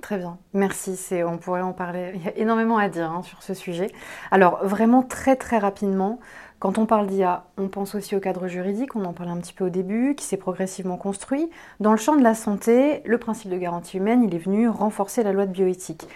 Très 0.00 0.18
bien, 0.18 0.36
merci. 0.52 0.98
On 1.26 1.38
pourrait 1.38 1.62
en 1.62 1.72
parler. 1.72 2.12
Il 2.14 2.22
y 2.22 2.28
a 2.28 2.36
énormément 2.36 2.76
à 2.76 2.90
dire 2.90 3.10
hein, 3.10 3.22
sur 3.22 3.42
ce 3.42 3.54
sujet. 3.54 3.90
Alors, 4.30 4.58
vraiment 4.62 5.02
très 5.02 5.34
très 5.34 5.56
rapidement, 5.56 6.20
quand 6.64 6.78
on 6.78 6.86
parle 6.86 7.08
d'IA, 7.08 7.44
on 7.58 7.68
pense 7.68 7.94
aussi 7.94 8.16
au 8.16 8.20
cadre 8.20 8.48
juridique, 8.48 8.96
on 8.96 9.04
en 9.04 9.12
parlait 9.12 9.32
un 9.32 9.36
petit 9.36 9.52
peu 9.52 9.66
au 9.66 9.68
début, 9.68 10.14
qui 10.14 10.24
s'est 10.24 10.38
progressivement 10.38 10.96
construit. 10.96 11.50
Dans 11.78 11.90
le 11.90 11.98
champ 11.98 12.16
de 12.16 12.22
la 12.22 12.34
santé, 12.34 13.02
le 13.04 13.18
principe 13.18 13.50
de 13.50 13.58
garantie 13.58 13.98
humaine, 13.98 14.24
il 14.24 14.34
est 14.34 14.38
venu 14.38 14.66
renforcer 14.70 15.22
la 15.22 15.32
loi 15.32 15.44
de 15.44 15.52
bioéthique. 15.52 16.08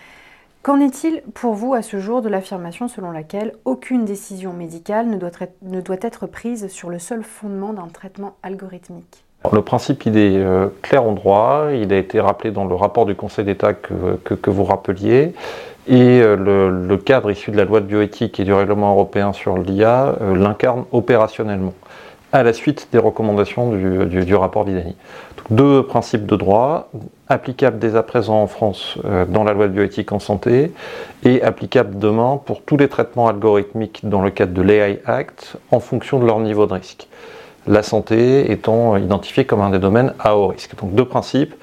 Qu'en 0.63 0.81
est-il 0.81 1.21
pour 1.35 1.53
vous 1.53 1.75
à 1.75 1.83
ce 1.83 2.01
jour 2.01 2.23
de 2.23 2.31
l'affirmation 2.31 2.89
selon 2.89 3.11
laquelle 3.11 3.53
aucune 3.67 4.07
décision 4.07 4.55
médicale 4.55 5.11
ne 5.11 5.19
doit, 5.83 5.97
être 6.01 6.27
prise 6.27 6.69
sur 6.69 6.89
le 6.89 6.99
seul 6.99 7.25
fondement 7.25 7.75
d'un 7.75 7.89
traitement 7.89 8.37
algorithmique? 8.43 9.25
Le 9.53 9.61
principe, 9.61 10.07
il 10.07 10.17
est 10.17 10.39
euh, 10.39 10.69
clair 10.81 11.05
en 11.05 11.13
droit, 11.13 11.67
il 11.75 11.93
a 11.93 11.99
été 11.99 12.21
rappelé 12.21 12.53
dans 12.53 12.65
le 12.65 12.75
rapport 12.75 13.05
du 13.05 13.15
Conseil 13.15 13.45
d'État 13.45 13.75
que, 13.75 14.51
vous 14.51 14.65
rappeliez, 14.65 15.35
et 15.89 16.21
euh, 16.21 16.37
le, 16.87 16.97
cadre 16.99 17.31
issu 17.31 17.51
de 17.51 17.57
la 17.57 17.65
loi 17.65 17.81
de 17.81 17.87
bioéthique 17.87 18.39
et 18.39 18.45
du 18.45 18.53
règlement 18.53 18.93
européen 18.93 19.33
sur 19.33 19.57
l'IA 19.57 20.17
euh, 20.21 20.37
l'incarne 20.37 20.85
opérationnellement, 20.93 21.73
à 22.33 22.43
la 22.43 22.53
suite 22.53 22.89
des 22.93 22.99
recommandations 22.99 23.73
du, 23.73 24.35
rapport 24.35 24.65
Vidani. 24.65 24.97
Deux 25.51 25.83
principes 25.83 26.27
de 26.27 26.37
droit, 26.37 26.91
applicables 27.29 27.79
dès 27.79 27.97
à 27.97 28.03
présent 28.03 28.43
en 28.43 28.47
France 28.47 28.99
euh, 29.07 29.25
dans 29.25 29.45
la 29.45 29.55
loi 29.55 29.67
de 29.67 29.73
bioéthique 29.73 30.13
en 30.13 30.19
santé, 30.19 30.73
et 31.25 31.43
applicables 31.43 31.99
demain 31.99 32.39
pour 32.45 32.63
tous 32.63 32.77
les 32.77 32.89
traitements 32.89 33.29
algorithmiques 33.29 34.01
dans 34.03 34.21
le 34.21 34.31
cadre 34.31 34.53
de 34.53 34.61
l'AI 34.61 35.01
Act, 35.07 35.57
en 35.71 35.81
fonction 35.81 36.19
de 36.19 36.27
leur 36.27 36.39
niveau 36.41 36.67
de 36.67 36.75
risque. 36.75 37.09
La 37.67 37.83
santé 37.83 38.51
étant 38.51 38.97
identifiée 38.99 39.47
comme 39.47 39.61
un 39.61 39.71
des 39.71 39.79
domaines 39.79 40.13
à 40.19 40.37
haut 40.37 40.49
risque. 40.49 40.75
Donc 40.77 40.95
deux 40.95 41.05
principes 41.05 41.55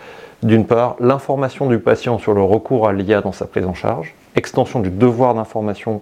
d'une 0.44 0.66
part, 0.66 0.96
l'information 1.00 1.68
du 1.68 1.80
patient 1.80 2.18
sur 2.18 2.34
le 2.34 2.42
recours 2.42 2.88
à 2.88 2.94
l'IA 2.94 3.22
dans 3.22 3.32
sa 3.32 3.46
prise 3.46 3.66
en 3.66 3.74
charge, 3.74 4.14
extension 4.36 4.80
du 4.80 4.90
devoir 4.90 5.34
d'information 5.34 6.02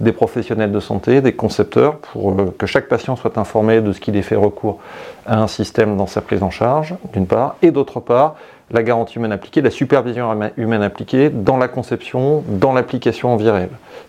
des 0.00 0.12
professionnels 0.12 0.72
de 0.72 0.80
santé, 0.80 1.20
des 1.20 1.32
concepteurs, 1.32 1.98
pour 1.98 2.32
euh, 2.32 2.54
que 2.56 2.66
chaque 2.66 2.88
patient 2.88 3.16
soit 3.16 3.36
informé 3.36 3.80
de 3.80 3.92
ce 3.92 4.00
qu'il 4.00 4.16
est 4.16 4.22
fait 4.22 4.36
recours 4.36 4.78
à 5.26 5.40
un 5.40 5.46
système 5.46 5.96
dans 5.96 6.06
sa 6.06 6.22
prise 6.22 6.42
en 6.42 6.50
charge, 6.50 6.94
d'une 7.12 7.26
part, 7.26 7.56
et 7.62 7.70
d'autre 7.70 8.00
part, 8.00 8.36
la 8.72 8.82
garantie 8.82 9.18
humaine 9.18 9.32
appliquée, 9.32 9.62
la 9.62 9.70
supervision 9.70 10.30
humaine 10.56 10.82
appliquée 10.82 11.28
dans 11.28 11.56
la 11.56 11.68
conception, 11.68 12.44
dans 12.46 12.72
l'application 12.72 13.32
en 13.32 13.36
vie 13.36 13.50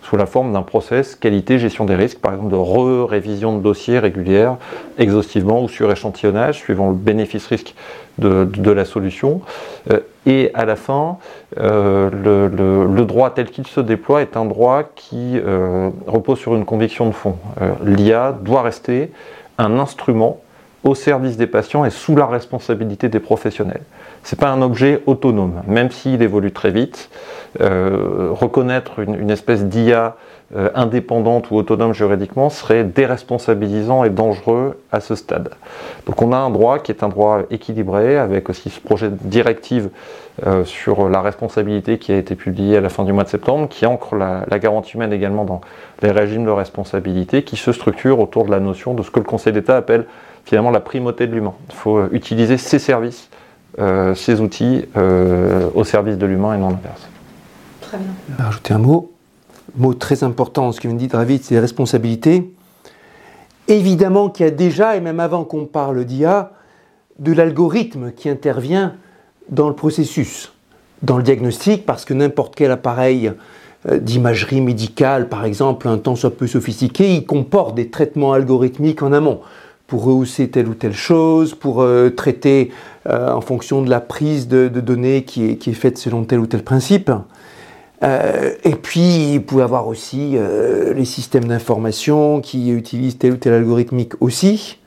sous 0.02 0.16
la 0.16 0.26
forme 0.26 0.52
d'un 0.52 0.62
process 0.62 1.14
qualité, 1.16 1.58
gestion 1.58 1.84
des 1.84 1.94
risques, 1.94 2.18
par 2.18 2.32
exemple 2.34 2.50
de 2.52 2.56
re-révision 2.56 3.56
de 3.56 3.62
dossiers 3.62 3.98
régulière, 3.98 4.56
exhaustivement 4.98 5.62
ou 5.62 5.68
sur 5.68 5.90
échantillonnage, 5.90 6.58
suivant 6.58 6.90
le 6.90 6.94
bénéfice-risque 6.94 7.74
de, 8.18 8.70
la 8.70 8.84
solution. 8.84 9.40
Euh, 9.90 10.00
et 10.26 10.50
à 10.54 10.64
la 10.64 10.76
fin, 10.76 11.18
euh, 11.58 12.10
le, 12.12 13.04
droit 13.04 13.30
tel 13.30 13.50
qu'il 13.50 13.66
se 13.66 13.80
déploie 13.80 14.22
est 14.22 14.36
un 14.36 14.44
droit 14.44 14.84
qui 14.94 15.38
euh, 15.38 15.90
repose 16.06 16.38
sur 16.38 16.54
une 16.54 16.64
conviction 16.64 17.06
de 17.06 17.12
fond. 17.12 17.36
L'IA 17.84 18.36
doit 18.40 18.62
rester 18.62 19.10
un 19.58 19.78
instrument 19.78 20.40
au 20.84 20.94
service 20.94 21.36
des 21.36 21.46
patients 21.46 21.84
et 21.84 21.90
sous 21.90 22.16
la 22.16 22.26
responsabilité 22.26 23.08
des 23.08 23.20
professionnels. 23.20 23.82
Ce 24.24 24.34
n'est 24.34 24.38
pas 24.38 24.50
un 24.50 24.62
objet 24.62 25.02
autonome, 25.06 25.62
même 25.66 25.90
s'il 25.90 26.22
évolue 26.22 26.52
très 26.52 26.70
vite. 26.70 27.10
Euh, 27.60 28.28
reconnaître 28.30 29.00
une, 29.00 29.30
espèce 29.30 29.64
d'IA 29.66 30.16
euh, 30.56 30.70
indépendante 30.74 31.50
ou 31.50 31.56
autonome 31.56 31.92
juridiquement 31.92 32.48
serait 32.48 32.84
déresponsabilisant 32.84 34.04
et 34.04 34.10
dangereux 34.10 34.80
à 34.90 35.00
ce 35.00 35.14
stade. 35.16 35.50
Donc 36.06 36.22
on 36.22 36.32
a 36.32 36.36
un 36.36 36.50
droit 36.50 36.78
qui 36.78 36.92
est 36.92 37.02
un 37.02 37.08
droit 37.08 37.40
équilibré, 37.50 38.16
avec 38.16 38.48
aussi 38.48 38.70
ce 38.70 38.80
projet 38.80 39.10
de 39.10 39.16
directive 39.22 39.90
euh, 40.46 40.64
sur 40.64 41.08
la 41.08 41.20
responsabilité 41.20 41.98
qui 41.98 42.12
a 42.12 42.16
été 42.16 42.36
publié 42.36 42.78
à 42.78 42.80
la 42.80 42.88
fin 42.88 43.04
du 43.04 43.12
mois 43.12 43.24
de 43.24 43.28
septembre, 43.28 43.68
qui 43.68 43.84
ancre 43.86 44.14
la, 44.14 44.44
la 44.48 44.58
garantie 44.58 44.94
humaine 44.94 45.12
également 45.12 45.44
dans 45.44 45.60
les 46.00 46.10
régimes 46.10 46.46
de 46.46 46.50
responsabilité, 46.50 47.42
qui 47.42 47.56
se 47.56 47.72
structure 47.72 48.20
autour 48.20 48.46
de 48.46 48.50
la 48.50 48.60
notion 48.60 48.94
de 48.94 49.02
ce 49.02 49.10
que 49.10 49.18
le 49.18 49.26
Conseil 49.26 49.52
d'État 49.52 49.76
appelle 49.76 50.06
finalement 50.44 50.70
la 50.70 50.80
primauté 50.80 51.26
de 51.26 51.34
l'humain. 51.34 51.54
Il 51.70 51.74
faut 51.74 52.06
utiliser 52.12 52.56
ces 52.56 52.78
services 52.78 53.28
ces 53.78 54.40
outils 54.40 54.84
euh, 54.96 55.68
au 55.74 55.84
service 55.84 56.18
de 56.18 56.26
l'humain 56.26 56.54
et 56.54 56.58
non 56.58 56.70
l'inverse. 56.70 57.08
Très 57.80 57.98
bien. 57.98 58.08
Je 58.28 58.36
vais 58.36 58.42
rajouter 58.42 58.74
un 58.74 58.78
mot, 58.78 59.12
mot 59.76 59.94
très 59.94 60.24
important, 60.24 60.72
ce 60.72 60.80
que 60.80 60.88
vient 60.88 60.94
de 60.94 61.00
dire 61.00 61.18
David, 61.18 61.42
c'est 61.42 61.54
les 61.54 61.60
responsabilités. 61.60 62.52
Évidemment 63.68 64.28
qu'il 64.28 64.44
y 64.44 64.48
a 64.48 64.52
déjà, 64.52 64.96
et 64.96 65.00
même 65.00 65.20
avant 65.20 65.44
qu'on 65.44 65.66
parle 65.66 66.04
d'IA, 66.04 66.52
de 67.18 67.32
l'algorithme 67.32 68.12
qui 68.12 68.28
intervient 68.28 68.94
dans 69.48 69.68
le 69.68 69.74
processus, 69.74 70.52
dans 71.02 71.16
le 71.16 71.22
diagnostic, 71.22 71.86
parce 71.86 72.04
que 72.04 72.14
n'importe 72.14 72.54
quel 72.54 72.70
appareil 72.70 73.32
euh, 73.88 73.98
d'imagerie 73.98 74.60
médicale, 74.60 75.28
par 75.28 75.44
exemple, 75.44 75.88
un 75.88 75.98
temps 75.98 76.16
soit 76.16 76.36
peu 76.36 76.46
sophistiqué, 76.46 77.14
il 77.14 77.26
comporte 77.26 77.74
des 77.74 77.88
traitements 77.88 78.32
algorithmiques 78.32 79.02
en 79.02 79.12
amont 79.12 79.40
pour 79.92 80.04
rehausser 80.04 80.48
telle 80.48 80.68
ou 80.68 80.74
telle 80.74 80.94
chose, 80.94 81.54
pour 81.54 81.82
euh, 81.82 82.08
traiter 82.08 82.72
euh, 83.06 83.30
en 83.30 83.42
fonction 83.42 83.82
de 83.82 83.90
la 83.90 84.00
prise 84.00 84.48
de, 84.48 84.68
données 84.68 85.24
qui 85.24 85.50
est, 85.50 85.72
faite 85.74 85.98
selon 85.98 86.24
tel 86.24 86.38
ou 86.38 86.46
tel 86.46 86.62
principe. 86.64 87.12
Euh, 88.02 88.54
et 88.64 88.74
puis, 88.74 89.34
il 89.34 89.42
pouvait 89.42 89.64
avoir 89.64 89.88
aussi 89.88 90.34
les 90.94 91.04
systèmes 91.04 91.44
d'information 91.44 92.40
qui 92.40 92.70
utilisent 92.70 93.18
tel 93.18 93.34
ou 93.34 93.36
tel 93.36 93.52
algorithmique 93.52 94.14
aussi. 94.20 94.78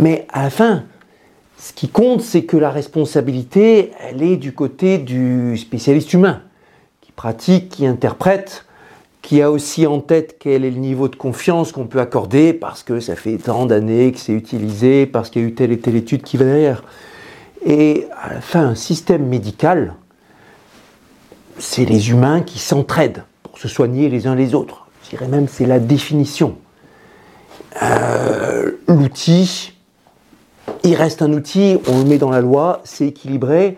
Mais 0.00 0.26
à 0.32 0.44
la 0.44 0.50
fin, 0.50 0.84
ce 1.58 1.74
qui 1.74 1.90
compte, 1.90 2.22
c'est 2.22 2.44
que 2.44 2.56
la 2.56 2.70
responsabilité, 2.70 3.90
elle 4.00 4.22
est 4.22 4.38
du 4.38 4.54
côté 4.54 4.96
du 4.96 5.58
spécialiste 5.58 6.10
humain, 6.14 6.40
qui 7.02 7.12
pratique, 7.12 7.68
qui 7.68 7.86
interprète, 7.86 8.64
qui 9.22 9.40
a 9.40 9.50
aussi 9.50 9.86
en 9.86 10.00
tête 10.00 10.36
quel 10.38 10.64
est 10.64 10.70
le 10.70 10.78
niveau 10.78 11.08
de 11.08 11.14
confiance 11.14 11.70
qu'on 11.70 11.86
peut 11.86 12.00
accorder 12.00 12.52
parce 12.52 12.82
que 12.82 12.98
ça 12.98 13.14
fait 13.14 13.38
tant 13.38 13.66
d'années 13.66 14.10
que 14.12 14.18
c'est 14.18 14.32
utilisé, 14.32 15.06
parce 15.06 15.30
qu'il 15.30 15.42
y 15.42 15.44
a 15.44 15.48
eu 15.48 15.54
telle 15.54 15.70
et 15.70 15.78
telle 15.78 15.94
étude 15.94 16.22
qui 16.22 16.36
va 16.36 16.44
derrière. 16.44 16.82
Et 17.64 18.08
à 18.20 18.34
la 18.34 18.40
fin, 18.40 18.66
un 18.66 18.74
système 18.74 19.26
médical, 19.26 19.94
c'est 21.58 21.84
les 21.84 22.10
humains 22.10 22.42
qui 22.42 22.58
s'entraident 22.58 23.22
pour 23.44 23.58
se 23.58 23.68
soigner 23.68 24.08
les 24.08 24.26
uns 24.26 24.34
les 24.34 24.54
autres. 24.54 24.88
Je 25.04 25.10
dirais 25.10 25.28
même 25.28 25.46
c'est 25.46 25.66
la 25.66 25.78
définition. 25.78 26.56
Euh, 27.80 28.72
l'outil, 28.88 29.72
il 30.82 30.96
reste 30.96 31.22
un 31.22 31.32
outil, 31.32 31.78
on 31.86 31.98
le 31.98 32.04
met 32.04 32.18
dans 32.18 32.30
la 32.30 32.40
loi, 32.40 32.80
c'est 32.82 33.06
équilibré. 33.06 33.76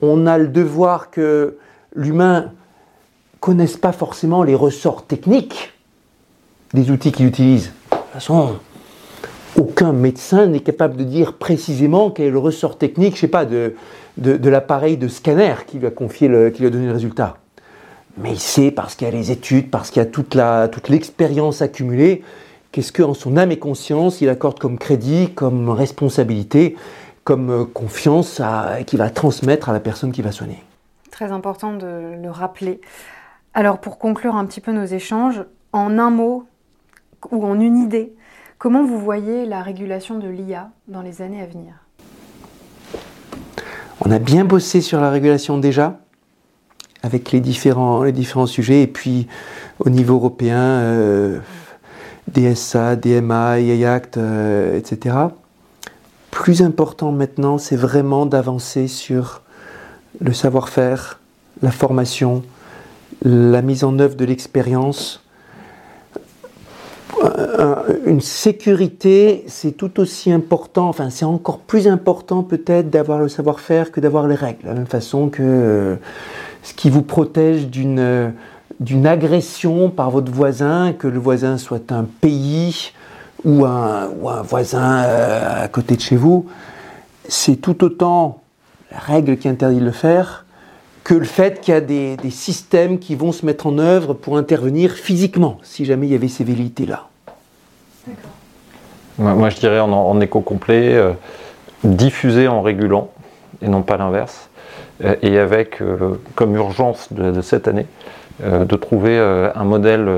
On 0.00 0.28
a 0.28 0.38
le 0.38 0.46
devoir 0.46 1.10
que 1.10 1.58
l'humain 1.96 2.52
connaissent 3.40 3.76
pas 3.76 3.92
forcément 3.92 4.42
les 4.42 4.54
ressorts 4.54 5.04
techniques 5.04 5.72
des 6.74 6.90
outils 6.90 7.12
qu'ils 7.12 7.26
utilisent. 7.26 7.72
De 7.90 7.96
toute 7.96 8.06
façon, 8.12 8.56
aucun 9.56 9.92
médecin 9.92 10.46
n'est 10.46 10.60
capable 10.60 10.96
de 10.96 11.04
dire 11.04 11.34
précisément 11.34 12.10
quel 12.10 12.26
est 12.26 12.30
le 12.30 12.38
ressort 12.38 12.78
technique, 12.78 13.16
je 13.16 13.20
sais 13.20 13.28
pas, 13.28 13.44
de, 13.44 13.74
l'appareil 14.16 14.96
de 14.96 15.08
scanner 15.08 15.54
qui 15.66 15.78
lui 15.78 15.86
a 15.86 15.90
confié, 15.90 16.28
le, 16.28 16.50
donné 16.50 16.86
le 16.86 16.92
résultat. 16.92 17.38
Mais 18.18 18.32
il 18.32 18.40
sait, 18.40 18.70
parce 18.70 18.94
qu'il 18.94 19.06
y 19.06 19.10
a 19.10 19.14
les 19.14 19.30
études, 19.30 19.70
parce 19.70 19.90
qu'il 19.90 20.02
y 20.02 20.06
a 20.06 20.08
toute, 20.08 20.34
l'expérience 20.88 21.62
accumulée, 21.62 22.22
qu'est-ce 22.72 22.92
qu'en 22.92 23.14
son 23.14 23.36
âme 23.36 23.52
et 23.52 23.58
conscience, 23.58 24.20
il 24.20 24.28
accorde 24.28 24.58
comme 24.58 24.78
crédit, 24.78 25.30
comme 25.34 25.70
responsabilité, 25.70 26.76
comme 27.24 27.68
confiance 27.72 28.40
qu'il 28.86 28.98
va 28.98 29.10
transmettre 29.10 29.68
à 29.68 29.72
la 29.72 29.80
personne 29.80 30.12
qui 30.12 30.22
va 30.22 30.32
soigner. 30.32 30.62
Très 31.10 31.30
important 31.30 31.74
de 31.74 32.16
le 32.20 32.30
rappeler. 32.30 32.80
Alors 33.58 33.80
pour 33.80 33.98
conclure 33.98 34.36
un 34.36 34.46
petit 34.46 34.60
peu 34.60 34.70
nos 34.70 34.84
échanges, 34.84 35.42
en 35.72 35.98
un 35.98 36.10
mot 36.10 36.46
ou 37.32 37.44
en 37.44 37.58
une 37.58 37.76
idée, 37.76 38.14
comment 38.56 38.84
vous 38.84 39.00
voyez 39.00 39.46
la 39.46 39.62
régulation 39.62 40.16
de 40.16 40.28
l'IA 40.28 40.70
dans 40.86 41.02
les 41.02 41.22
années 41.22 41.42
à 41.42 41.46
venir? 41.46 41.72
On 44.04 44.12
a 44.12 44.20
bien 44.20 44.44
bossé 44.44 44.80
sur 44.80 45.00
la 45.00 45.10
régulation 45.10 45.58
déjà, 45.58 45.98
avec 47.02 47.32
les 47.32 47.40
différents, 47.40 48.06
sujets, 48.46 48.82
et 48.82 48.86
puis 48.86 49.26
au 49.80 49.90
niveau 49.90 50.14
européen, 50.14 50.60
euh, 50.60 51.40
DSA, 52.28 52.94
DMA, 52.94 53.58
IA 53.58 53.92
Act, 53.92 54.18
euh, 54.18 54.78
etc. 54.78 55.16
Plus 56.30 56.62
important 56.62 57.10
maintenant, 57.10 57.58
c'est 57.58 57.74
vraiment 57.74 58.24
d'avancer 58.24 58.86
sur 58.86 59.42
le 60.20 60.32
savoir-faire, 60.32 61.18
la 61.60 61.72
formation, 61.72 62.44
la 63.22 63.62
mise 63.62 63.84
en 63.84 63.98
œuvre 63.98 64.14
de 64.14 64.24
l'expérience. 64.24 65.22
Euh, 67.24 67.74
une 68.06 68.20
sécurité, 68.20 69.44
c'est 69.48 69.72
tout 69.72 69.98
aussi 69.98 70.30
important, 70.30 70.88
enfin 70.88 71.10
c'est 71.10 71.24
encore 71.24 71.58
plus 71.58 71.88
important 71.88 72.42
peut-être 72.42 72.90
d'avoir 72.90 73.18
le 73.18 73.28
savoir-faire 73.28 73.90
que 73.90 74.00
d'avoir 74.00 74.28
les 74.28 74.36
règles. 74.36 74.62
De 74.62 74.68
la 74.68 74.74
même 74.74 74.86
façon 74.86 75.28
que 75.28 75.42
euh, 75.42 75.96
ce 76.62 76.74
qui 76.74 76.90
vous 76.90 77.02
protège 77.02 77.66
d'une 77.66 78.32
d'une 78.80 79.06
agression 79.06 79.90
par 79.90 80.10
votre 80.10 80.30
voisin, 80.30 80.92
que 80.92 81.08
le 81.08 81.18
voisin 81.18 81.58
soit 81.58 81.90
un 81.90 82.04
pays 82.04 82.92
ou 83.44 83.64
un, 83.64 84.08
voisin 84.44 85.02
euh, 85.02 85.64
à 85.64 85.68
côté 85.68 85.96
de 85.96 86.00
chez 86.00 86.16
vous, 86.16 86.46
c'est 87.28 87.56
tout 87.56 87.82
autant 87.82 88.40
la 88.92 88.98
règle 88.98 89.36
qui 89.36 89.48
interdit 89.48 89.80
de 89.80 89.84
le 89.84 89.90
faire 89.90 90.44
que 91.08 91.14
le 91.14 91.24
fait 91.24 91.62
qu'il 91.62 91.72
y 91.72 91.76
a 91.76 91.80
des, 91.80 92.18
systèmes 92.28 92.98
qui 92.98 93.14
vont 93.14 93.32
se 93.32 93.46
mettre 93.46 93.66
en 93.66 93.78
œuvre 93.78 94.12
pour 94.12 94.36
intervenir 94.36 94.92
physiquement, 94.92 95.56
si 95.62 95.86
jamais 95.86 96.06
il 96.06 96.12
y 96.12 96.14
avait 96.14 96.28
ces 96.28 96.44
velléités-là. 96.44 97.08
Moi, 99.16 99.48
je 99.48 99.56
dirais 99.56 99.80
en, 99.80 100.20
écho 100.20 100.42
complet, 100.42 100.92
euh, 100.92 101.12
diffuser 101.82 102.46
en 102.46 102.60
régulant, 102.60 103.08
et 103.62 103.68
non 103.68 103.80
pas 103.80 103.96
l'inverse, 103.96 104.50
euh, 105.02 105.16
et 105.22 105.38
avec 105.38 105.80
euh, 105.80 106.20
comme 106.34 106.54
urgence 106.54 107.10
de, 107.10 107.40
cette 107.40 107.68
année, 107.68 107.86
de 108.44 108.76
trouver 108.76 109.18
un 109.18 109.64
modèle 109.64 110.08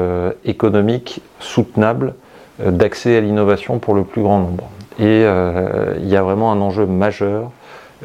économique 0.45 1.23
soutenable 1.39 2.15
d'accès 2.59 3.17
à 3.17 3.21
l'innovation 3.21 3.79
pour 3.79 3.95
le 3.95 4.03
plus 4.03 4.23
grand 4.23 4.41
nombre. 4.41 4.69
Et 4.99 5.23
il 5.23 6.07
y 6.07 6.17
a 6.17 6.23
vraiment 6.23 6.53
un 6.53 6.61
enjeu 6.61 6.85
majeur 6.85 7.51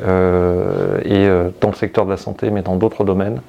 euh, 0.02 1.00
et 1.04 1.28
euh, 1.28 1.50
dans 1.62 1.70
le 1.70 1.76
secteur 1.76 2.06
de 2.06 2.12
la 2.12 2.18
santé, 2.18 2.50
mais 2.50 2.62
dans 2.62 2.76
d'autres 2.76 3.04
domaines, 3.04 3.42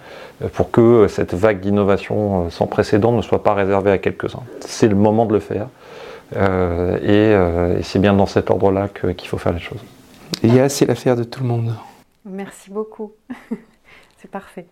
euh, 0.43 0.49
pour 0.49 0.71
que 0.71 1.07
cette 1.09 1.35
vague 1.35 1.61
d'innovation 1.61 2.51
sans 2.51 2.67
précédent 2.67 3.13
ne 3.13 3.23
soit 3.23 3.43
pas 3.43 3.55
réservée 3.55 3.91
à 3.91 3.99
quelques-uns. 3.99 4.43
C'est 4.61 4.89
le 4.89 4.95
moment 4.95 5.27
de 5.27 5.33
le 5.33 5.41
faire. 5.41 5.69
et, 7.03 7.83
c'est 7.83 7.99
bien 7.99 8.15
dans 8.15 8.27
cet 8.27 8.51
ordre-là 8.51 8.89
qu'il 8.89 9.29
faut 9.29 9.39
faire 9.39 9.53
les 9.53 9.61
choses. 9.61 9.81
a 10.45 10.69
c'est 10.69 10.87
l'affaire 10.87 11.17
de 11.17 11.25
tout 11.25 11.43
le 11.43 11.49
monde. 11.49 11.75
Merci 12.25 12.71
beaucoup. 12.71 13.13
c'est 14.19 14.31
parfait. 14.31 14.67